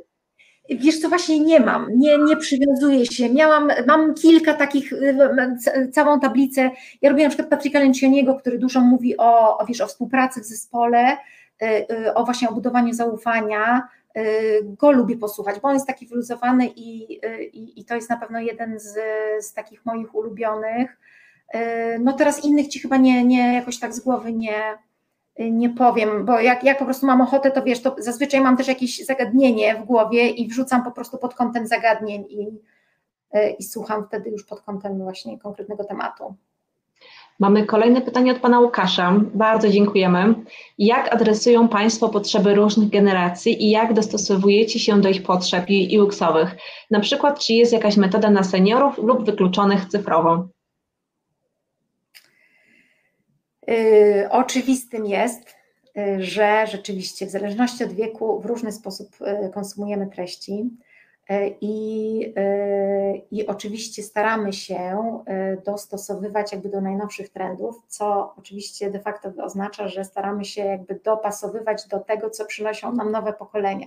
[0.70, 3.30] Wiesz co, właśnie nie mam, nie, nie przywiązuję się.
[3.30, 4.92] Miałam, mam kilka takich,
[5.92, 6.70] całą tablicę.
[7.02, 10.44] Ja robiłam na przykład Patryka Lencioniego, który dużo mówi o, o, wiesz, o współpracy w
[10.44, 11.16] zespole,
[12.14, 14.05] o właśnie o budowaniu zaufania, Y,
[14.62, 18.16] go lubię posłuchać, bo on jest taki wyluzowany i, y, i, i to jest na
[18.16, 18.98] pewno jeden z,
[19.40, 20.98] z takich moich ulubionych.
[21.54, 21.58] Y,
[22.00, 24.78] no teraz innych ci chyba nie, nie jakoś tak z głowy nie,
[25.38, 28.68] nie powiem, bo jak, jak po prostu mam ochotę, to wiesz, to zazwyczaj mam też
[28.68, 32.60] jakieś zagadnienie w głowie i wrzucam po prostu pod kątem zagadnień i,
[33.58, 36.34] i słucham wtedy już pod kątem właśnie konkretnego tematu.
[37.38, 39.20] Mamy kolejne pytanie od pana Łukasza.
[39.34, 40.34] Bardzo dziękujemy.
[40.78, 45.66] Jak adresują Państwo potrzeby różnych generacji i jak dostosowujecie się do ich potrzeb
[46.00, 46.56] UX-owych?
[46.90, 50.48] Na przykład, czy jest jakaś metoda na seniorów lub wykluczonych cyfrowo?
[53.68, 55.56] Yy, oczywistym jest,
[56.18, 59.08] że rzeczywiście w zależności od wieku w różny sposób
[59.54, 60.70] konsumujemy treści.
[61.60, 62.34] I,
[63.30, 64.98] I oczywiście staramy się
[65.64, 71.88] dostosowywać jakby do najnowszych trendów, co oczywiście de facto oznacza, że staramy się jakby dopasowywać
[71.88, 73.86] do tego, co przynoszą nam nowe pokolenia.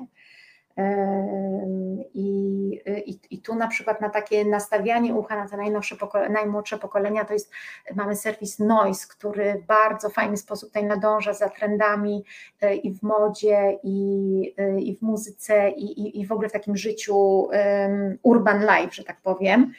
[2.14, 6.78] I, i, I, tu na przykład na takie nastawianie ucha na te najnowsze pokole, najmłodsze
[6.78, 7.52] pokolenia to jest,
[7.96, 12.24] mamy serwis Noise, który w bardzo fajny sposób tutaj nadąża za trendami
[12.62, 16.78] e, i w modzie, i, e, i w muzyce, i, i, w ogóle w takim
[16.78, 19.74] życiu um, urban life, że tak powiem.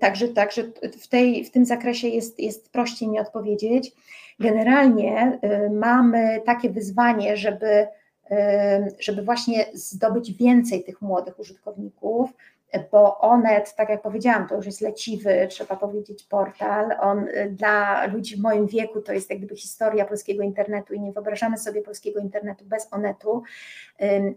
[0.00, 0.62] Także, także
[1.00, 3.92] w, tej, w tym zakresie jest, jest prościej mi odpowiedzieć.
[4.40, 7.86] Generalnie e, mamy takie wyzwanie, żeby
[8.98, 12.30] żeby właśnie zdobyć więcej tych młodych użytkowników,
[12.92, 16.96] bo Onet, tak jak powiedziałam, to już jest leciwy, trzeba powiedzieć, portal.
[17.00, 21.00] On y, dla ludzi w moim wieku to jest jak gdyby historia polskiego internetu i
[21.00, 23.42] nie wyobrażamy sobie polskiego internetu bez Onetu,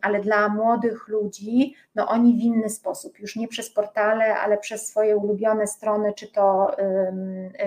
[0.01, 4.87] ale dla młodych ludzi, no oni w inny sposób, już nie przez portale, ale przez
[4.87, 6.75] swoje ulubione strony, czy to,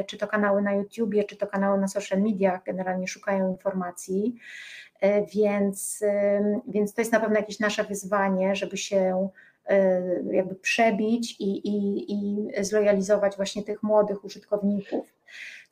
[0.07, 4.37] czy to kanały na YouTubie, czy to kanały na social mediach, generalnie szukają informacji.
[5.01, 6.05] E, więc,
[6.69, 9.29] więc to jest na pewno jakieś nasze wyzwanie, żeby się
[9.67, 15.07] e, jakby przebić i, i, i zlojalizować właśnie tych młodych użytkowników.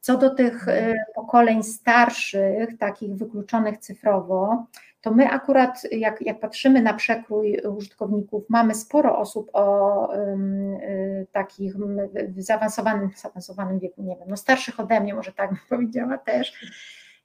[0.01, 4.67] Co do tych e, pokoleń starszych, takich wykluczonych cyfrowo,
[5.01, 10.09] to my akurat, jak, jak patrzymy na przekrój użytkowników, mamy sporo osób o
[11.33, 11.77] takich
[12.29, 16.73] w zaawansowanym, zaawansowanym wieku, nie wiem, no starszych ode mnie, może tak bym powiedziała też,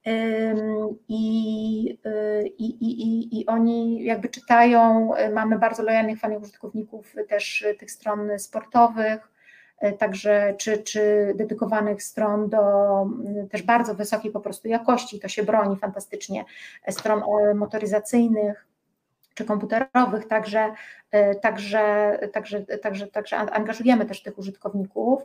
[0.05, 7.65] i, y, i, i, i oni jakby czytają, y, mamy bardzo lojalnych fajnych użytkowników też
[7.79, 9.31] tych stron sportowych,
[9.83, 12.59] y, także czy, czy dedykowanych stron do
[13.51, 16.45] też bardzo wysokiej po prostu jakości, to się broni fantastycznie,
[16.89, 17.21] stron
[17.55, 18.67] motoryzacyjnych
[19.33, 20.71] czy komputerowych, także,
[21.41, 25.21] także, także, także, także angażujemy też tych użytkowników.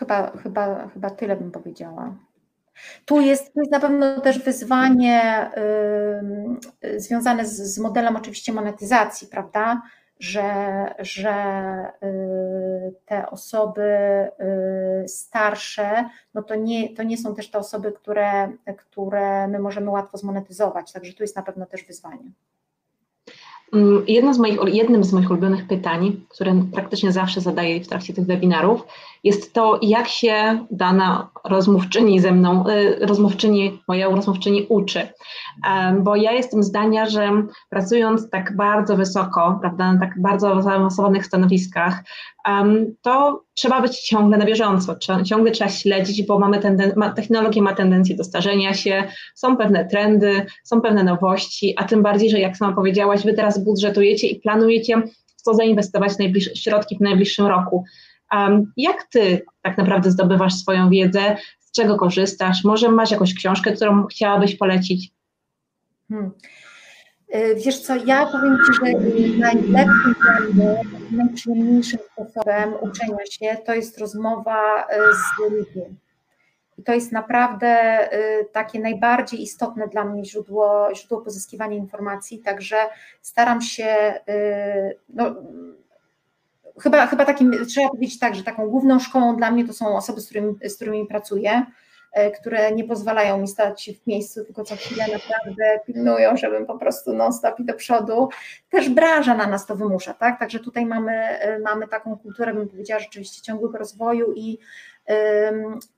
[0.00, 2.14] Chyba, chyba, chyba tyle bym powiedziała.
[3.04, 5.50] Tu jest, tu jest na pewno też wyzwanie
[6.84, 9.82] y, związane z, z, modelem oczywiście monetyzacji, prawda?
[10.18, 10.44] Że,
[10.98, 11.34] że
[12.02, 13.82] y, te osoby
[15.04, 19.90] y, starsze, no to nie, to nie są też te osoby, które, które my możemy
[19.90, 22.30] łatwo zmonetyzować, także tu jest na pewno też wyzwanie.
[23.72, 28.14] Mm, jedno z moich, jednym z moich ulubionych pytań, które praktycznie zawsze zadaję w trakcie
[28.14, 28.86] tych webinarów,
[29.24, 35.08] jest to, jak się dana rozmówczyni ze mną, y, rozmówczyni, moja rozmówczyni uczy.
[36.00, 42.04] Bo ja jestem zdania, że pracując tak bardzo wysoko, prawda, na tak bardzo zaawansowanych stanowiskach,
[43.02, 47.74] to trzeba być ciągle na bieżąco, ciągle trzeba śledzić, bo mamy tenden- ma, technologia ma
[47.74, 49.04] tendencję do starzenia się,
[49.34, 53.64] są pewne trendy, są pewne nowości, a tym bardziej, że jak sama powiedziałaś, wy teraz
[53.64, 55.02] budżetujecie i planujecie
[55.36, 57.84] w co zainwestować najbliż- środki w najbliższym roku.
[58.32, 62.64] Um, jak ty tak naprawdę zdobywasz swoją wiedzę, z czego korzystasz?
[62.64, 65.10] Może masz jakąś książkę, którą chciałabyś polecić?
[66.08, 66.30] Hmm.
[67.34, 68.92] Y, wiesz co, ja powiem Ci, że
[69.38, 70.14] najlepszym,
[71.10, 75.82] najprzyjemniejszym sposobem uczenia się to jest rozmowa y, z ludźmi.
[76.78, 82.76] I to jest naprawdę y, takie najbardziej istotne dla mnie źródło, źródło pozyskiwania informacji, także
[83.22, 84.14] staram się,
[85.08, 85.34] no,
[86.80, 90.20] chyba, chyba takim, trzeba powiedzieć tak, że taką główną szkołą dla mnie to są osoby,
[90.20, 91.64] z którymi, z którymi pracuję E,
[92.40, 97.12] które nie pozwalają mi stać w miejscu, tylko co chwilę naprawdę pilnują, żebym po prostu
[97.12, 98.28] non-stop i do przodu.
[98.70, 100.38] Też branża na nas to wymusza, tak?
[100.38, 104.58] Także tutaj mamy, e, mamy taką kulturę, bym powiedziała, rzeczywiście ciągłego rozwoju i,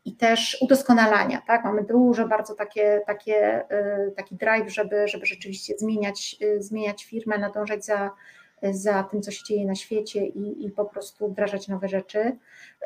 [0.05, 1.65] i też udoskonalania, tak?
[1.65, 7.85] Mamy dużo bardzo takie, takie, e, taki drive, żeby, żeby rzeczywiście zmieniać, zmieniać firmę, nadążać
[7.85, 8.11] za
[8.71, 12.37] za tym, co się dzieje na świecie i, i po prostu wdrażać nowe rzeczy.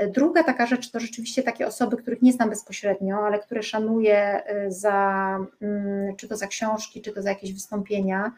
[0.08, 4.72] Druga taka rzecz to rzeczywiście takie osoby, których nie znam bezpośrednio, ale które szanuję y,
[4.72, 8.32] za, mm, czy to za książki, czy to za jakieś wystąpienia.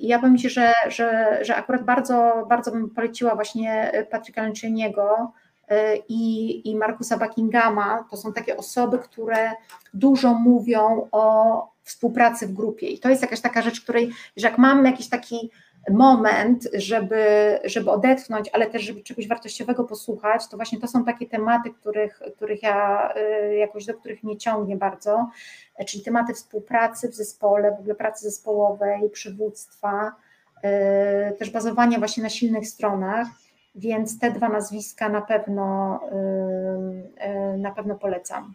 [0.00, 5.32] Ja powiem Ci, że, że, że akurat bardzo, bardzo bym poleciła właśnie Patryka Lencioniego,
[5.70, 5.74] y,
[6.08, 9.52] i, i Markusa Buckinghama, to są takie osoby, które
[9.94, 12.88] dużo mówią o współpracy w grupie.
[12.88, 15.50] I to jest jakaś taka rzecz, której, że jak mam jakiś taki
[15.90, 17.24] moment, żeby,
[17.64, 22.22] żeby odetchnąć, ale też żeby czegoś wartościowego posłuchać, to właśnie to są takie tematy, których,
[22.36, 23.10] których ja
[23.50, 25.28] y, jakoś do których mnie ciągnie bardzo,
[25.86, 30.12] czyli tematy współpracy w zespole, w ogóle pracy zespołowej, przywództwa,
[30.64, 33.26] y, też bazowania właśnie na silnych stronach.
[33.76, 36.00] więc te dwa nazwiska na pewno,
[37.58, 38.54] na pewno polecam.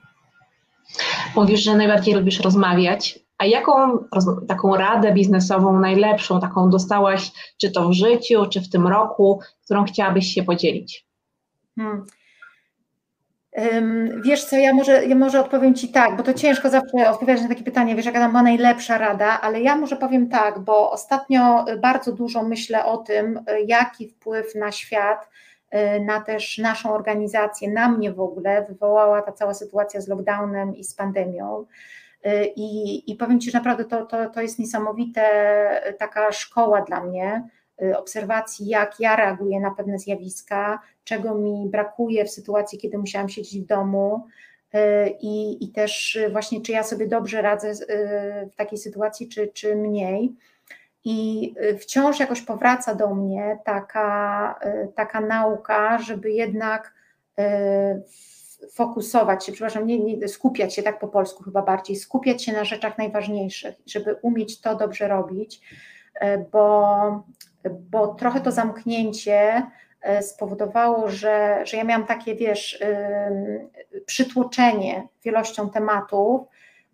[1.35, 3.19] Mówisz, że najbardziej lubisz rozmawiać.
[3.39, 3.97] A jaką
[4.47, 9.83] taką radę biznesową, najlepszą, taką dostałaś, czy to w życiu, czy w tym roku, którą
[9.83, 11.05] chciałabyś się podzielić?
[11.75, 12.05] Hmm.
[14.23, 17.49] Wiesz co, ja może, ja może odpowiem Ci tak, bo to ciężko zawsze odpowiadać na
[17.49, 22.11] takie pytanie, wiesz, jaka była najlepsza rada, ale ja może powiem tak, bo ostatnio bardzo
[22.11, 25.29] dużo myślę o tym, jaki wpływ na świat,
[25.73, 30.75] y, na też naszą organizację, na mnie w ogóle wywołała ta cała sytuacja z lockdownem
[30.75, 31.65] i z pandemią.
[32.25, 37.03] Y, I, i powiem Ci, że naprawdę to, to, to jest niesamowite, taka szkoła dla
[37.03, 37.47] mnie,
[37.83, 43.29] y, obserwacji, jak ja reaguję na pewne zjawiska, czego mi brakuje w sytuacji, kiedy musiałam
[43.29, 44.27] siedzieć w domu.
[45.21, 47.73] I, I też właśnie, czy ja sobie dobrze radzę
[48.51, 50.35] w takiej sytuacji, czy, czy mniej.
[51.05, 54.59] I wciąż jakoś powraca do mnie taka,
[54.95, 56.93] taka nauka, żeby jednak
[58.71, 62.65] fokusować się, przepraszam, nie, nie, skupiać się tak po polsku chyba bardziej, skupiać się na
[62.65, 65.61] rzeczach najważniejszych, żeby umieć to dobrze robić,
[66.21, 67.23] e, bo,
[67.91, 69.67] bo trochę to zamknięcie
[70.01, 72.83] e, spowodowało, że, że ja miałam takie, wiesz,
[74.05, 76.41] przytłoczenie wielością tematów,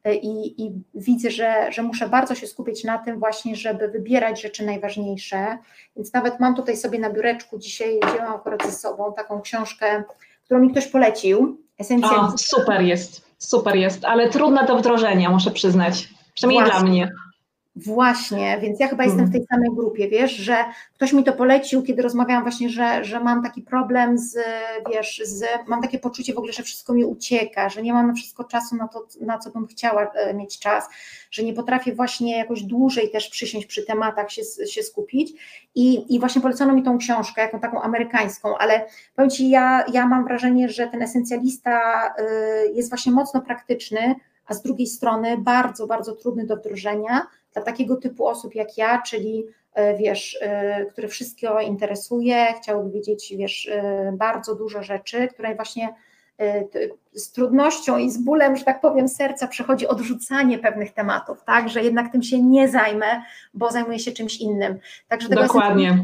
[0.03, 4.41] e, i, i, widzę, że, że muszę bardzo się skupić na tym właśnie, żeby wybierać
[4.41, 5.57] rzeczy najważniejsze.
[5.95, 10.03] Więc nawet mam tutaj sobie na biureczku dzisiaj, wzięłam akurat ze sobą taką książkę
[10.45, 11.61] którą mi ktoś polecił.
[11.77, 12.37] Esencjalnie.
[12.37, 16.09] super jest, super jest, ale trudne do wdrożenia, muszę przyznać.
[16.33, 16.79] Przynajmniej Właśnie.
[16.79, 17.11] dla mnie.
[17.76, 19.17] Właśnie, więc ja chyba hmm.
[19.17, 20.57] jestem w tej samej grupie, wiesz, że
[20.93, 24.38] ktoś mi to polecił, kiedy rozmawiałam właśnie, że, że mam taki problem z,
[24.91, 28.13] wiesz, z, mam takie poczucie w ogóle, że wszystko mi ucieka, że nie mam na
[28.13, 30.86] wszystko czasu na to, na co bym chciała e, mieć czas,
[31.32, 35.34] że nie potrafię właśnie jakoś dłużej też przysiąść przy tematach, się, się skupić
[35.76, 40.07] i, i właśnie polecono mi tą książkę, jaką taką amerykańską, ale powiem Ci, ja, ja
[40.07, 44.15] mam wrażenie, że ten esencjalista y, jest właśnie mocno praktyczny,
[44.45, 49.01] a z drugiej strony bardzo, bardzo trudny do wdrożenia dla takiego typu osób jak ja,
[49.01, 55.55] czyli e, wiesz, e, które wszystko interesuje, chciałyby wiedzieć, wiesz, e, bardzo dużo rzeczy, które
[55.55, 55.93] właśnie
[57.13, 61.83] z trudnością i z bólem, że tak powiem, serca przychodzi odrzucanie pewnych tematów, tak, że
[61.83, 63.05] jednak tym się nie zajmę,
[63.53, 64.79] bo zajmuję się czymś innym.
[65.07, 66.03] Także tego Dokładnie.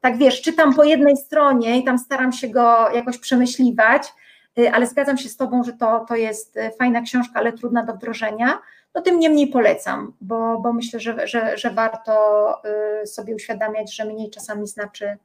[0.00, 4.12] tak wiesz, czytam po jednej stronie i tam staram się go jakoś przemyśliwać,
[4.72, 8.58] ale zgadzam się z Tobą, że to, to jest fajna książka, ale trudna do wdrożenia
[8.94, 12.54] no tym niemniej polecam, bo, bo myślę, że, że, że warto
[13.02, 15.18] y, sobie uświadamiać, że mniej czasami znaczy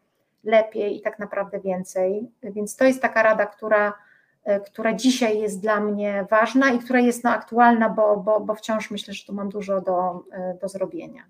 [0.43, 2.32] lepiej i tak naprawdę więcej.
[2.43, 3.93] Więc to jest taka rada, która,
[4.47, 8.55] y, która dzisiaj jest dla mnie ważna i która jest no, aktualna, bo, bo, bo
[8.55, 10.24] wciąż myślę, że tu mam dużo do,
[10.55, 11.24] y, do zrobienia.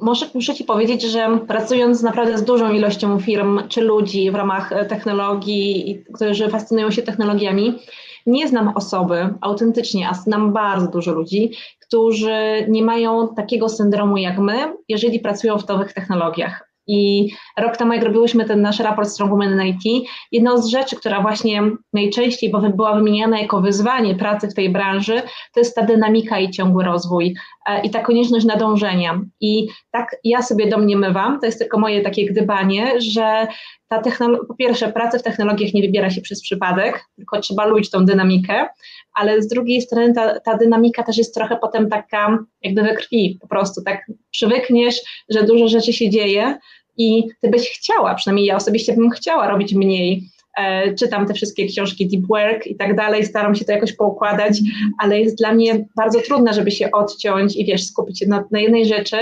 [0.00, 4.70] Może muszę Ci powiedzieć, że pracując naprawdę z dużą ilością firm czy ludzi w ramach
[4.88, 7.78] technologii, którzy fascynują się technologiami,
[8.26, 11.50] nie znam osoby autentycznie, a znam bardzo dużo ludzi,
[11.80, 16.71] którzy nie mają takiego syndromu jak my, jeżeli pracują w nowych technologiach.
[16.86, 17.28] I
[17.58, 21.22] rok temu, jak robiłyśmy ten nasz raport Strong Women in IT, jedną z rzeczy, która
[21.22, 21.62] właśnie
[21.92, 25.22] najczęściej była wymieniana jako wyzwanie pracy w tej branży,
[25.54, 27.34] to jest ta dynamika i ciągły rozwój
[27.66, 29.20] e, i ta konieczność nadążenia.
[29.40, 33.46] I tak ja sobie domniemywam, to jest tylko moje takie gdybanie, że
[33.88, 37.90] ta technolo- po pierwsze, praca w technologiach nie wybiera się przez przypadek, tylko trzeba lubić
[37.90, 38.68] tą dynamikę,
[39.14, 43.38] ale z drugiej strony ta, ta dynamika też jest trochę potem taka jakby we krwi,
[43.40, 44.96] po prostu tak przywykniesz,
[45.28, 46.58] że dużo rzeczy się dzieje
[46.96, 51.66] i ty byś chciała, przynajmniej ja osobiście bym chciała robić mniej, e, czytam te wszystkie
[51.66, 54.58] książki Deep Work i tak dalej, staram się to jakoś poukładać,
[54.98, 58.60] ale jest dla mnie bardzo trudne, żeby się odciąć i wiesz, skupić się na, na
[58.60, 59.16] jednej rzeczy,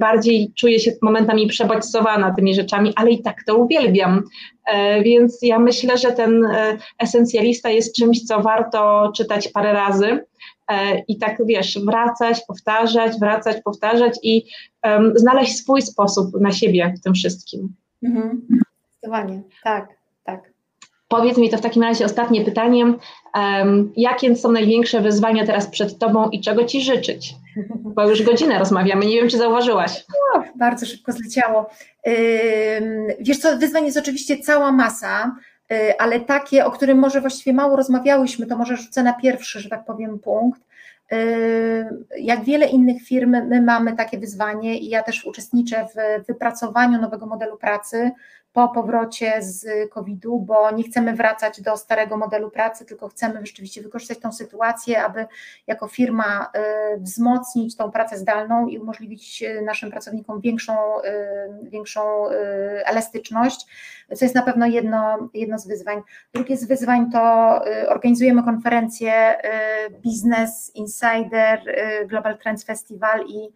[0.00, 4.22] bardziej czuję się momentami przebodźcowana tymi rzeczami, ale i tak to uwielbiam.
[4.66, 10.24] E, więc ja myślę, że ten e, esencjalista jest czymś, co warto czytać parę razy
[11.08, 14.44] i tak wiesz, wracać, powtarzać, wracać, powtarzać i
[14.84, 17.74] um, znaleźć swój sposób na siebie w tym wszystkim.
[18.02, 18.46] Mhm.
[18.90, 19.88] Zdecydowanie, tak,
[20.24, 20.52] tak.
[21.08, 22.94] Powiedz mi to w takim razie ostatnie pytanie.
[23.34, 27.34] Um, jakie są największe wyzwania teraz przed Tobą i czego Ci życzyć?
[27.84, 30.04] Bo już godzinę rozmawiamy, nie wiem, czy zauważyłaś.
[30.34, 31.70] O, bardzo szybko zleciało.
[33.20, 35.36] Wiesz co, wyzwań jest oczywiście cała masa,
[35.70, 39.68] yy, ale takie, o którym może właściwie mało rozmawiałyśmy, to może rzucę na pierwszy, że
[39.68, 40.60] tak powiem, punkt.
[42.18, 47.26] Jak wiele innych firm, my mamy takie wyzwanie i ja też uczestniczę w wypracowaniu nowego
[47.26, 48.10] modelu pracy,
[48.52, 53.82] po powrocie z COVID-u, bo nie chcemy wracać do starego modelu pracy, tylko chcemy rzeczywiście
[53.82, 55.26] wykorzystać tą sytuację, aby
[55.66, 56.50] jako firma
[56.98, 60.76] wzmocnić tą pracę zdalną i umożliwić naszym pracownikom większą,
[61.62, 62.28] większą
[62.84, 63.66] elastyczność,
[64.16, 66.02] co jest na pewno jedno, jedno z wyzwań.
[66.34, 67.20] Drugie z wyzwań to
[67.88, 69.34] organizujemy konferencję
[70.04, 71.60] Business Insider
[72.06, 73.52] Global Trends Festival i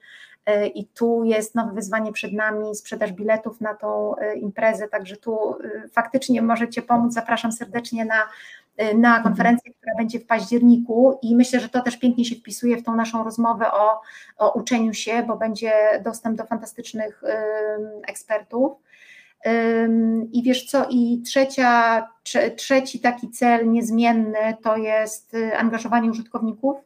[0.75, 5.57] i tu jest nowe wyzwanie przed nami, sprzedaż biletów na tą e, imprezę, także tu
[5.85, 8.29] e, faktycznie możecie pomóc, zapraszam serdecznie na,
[8.79, 9.23] na mhm.
[9.23, 12.97] konferencję, która będzie w październiku i myślę, że to też pięknie się wpisuje w tą
[12.97, 14.01] naszą rozmowę o,
[14.39, 15.73] o uczeniu się, bo będzie
[16.05, 17.23] dostęp do fantastycznych
[18.07, 18.73] ekspertów.
[20.33, 22.07] I wiesz co, i trzecia,
[22.57, 26.77] trzeci taki cel niezmienny to jest angażowanie użytkowników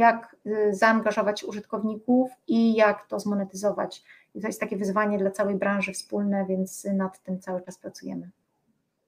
[0.00, 4.02] jak y, zaangażować użytkowników i jak to zmonetyzować.
[4.34, 8.30] I to jest takie wyzwanie dla całej branży wspólne, więc nad tym cały czas pracujemy.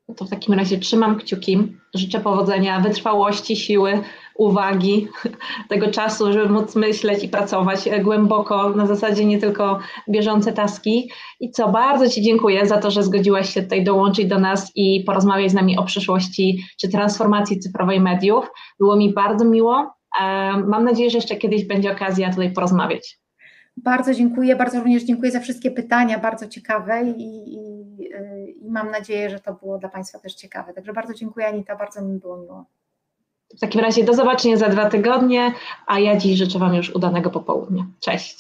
[0.09, 4.01] No to w takim razie trzymam kciuki, życzę powodzenia, wytrwałości, siły,
[4.35, 5.09] uwagi,
[5.69, 9.79] tego czasu, żeby móc myśleć i pracować głęboko, na zasadzie nie tylko
[10.09, 11.11] bieżące taski.
[11.41, 15.05] I co, bardzo Ci dziękuję za to, że zgodziłaś się tutaj dołączyć do nas i
[15.07, 18.47] porozmawiać z nami o przyszłości czy transformacji cyfrowej mediów.
[18.79, 20.02] Było mi bardzo miło.
[20.67, 23.19] Mam nadzieję, że jeszcze kiedyś będzie okazja tutaj porozmawiać.
[23.77, 29.31] Bardzo dziękuję, bardzo również dziękuję za wszystkie pytania, bardzo ciekawe i, i, i, mam nadzieję,
[29.31, 30.73] że to było dla Państwa też ciekawe.
[30.73, 32.65] Także bardzo dziękuję Anita, bardzo mi było miło.
[33.57, 35.53] W takim razie do zobaczenia za dwa tygodnie,
[35.87, 37.87] a ja dziś życzę Wam już udanego popołudnia.
[38.01, 38.37] Cześć.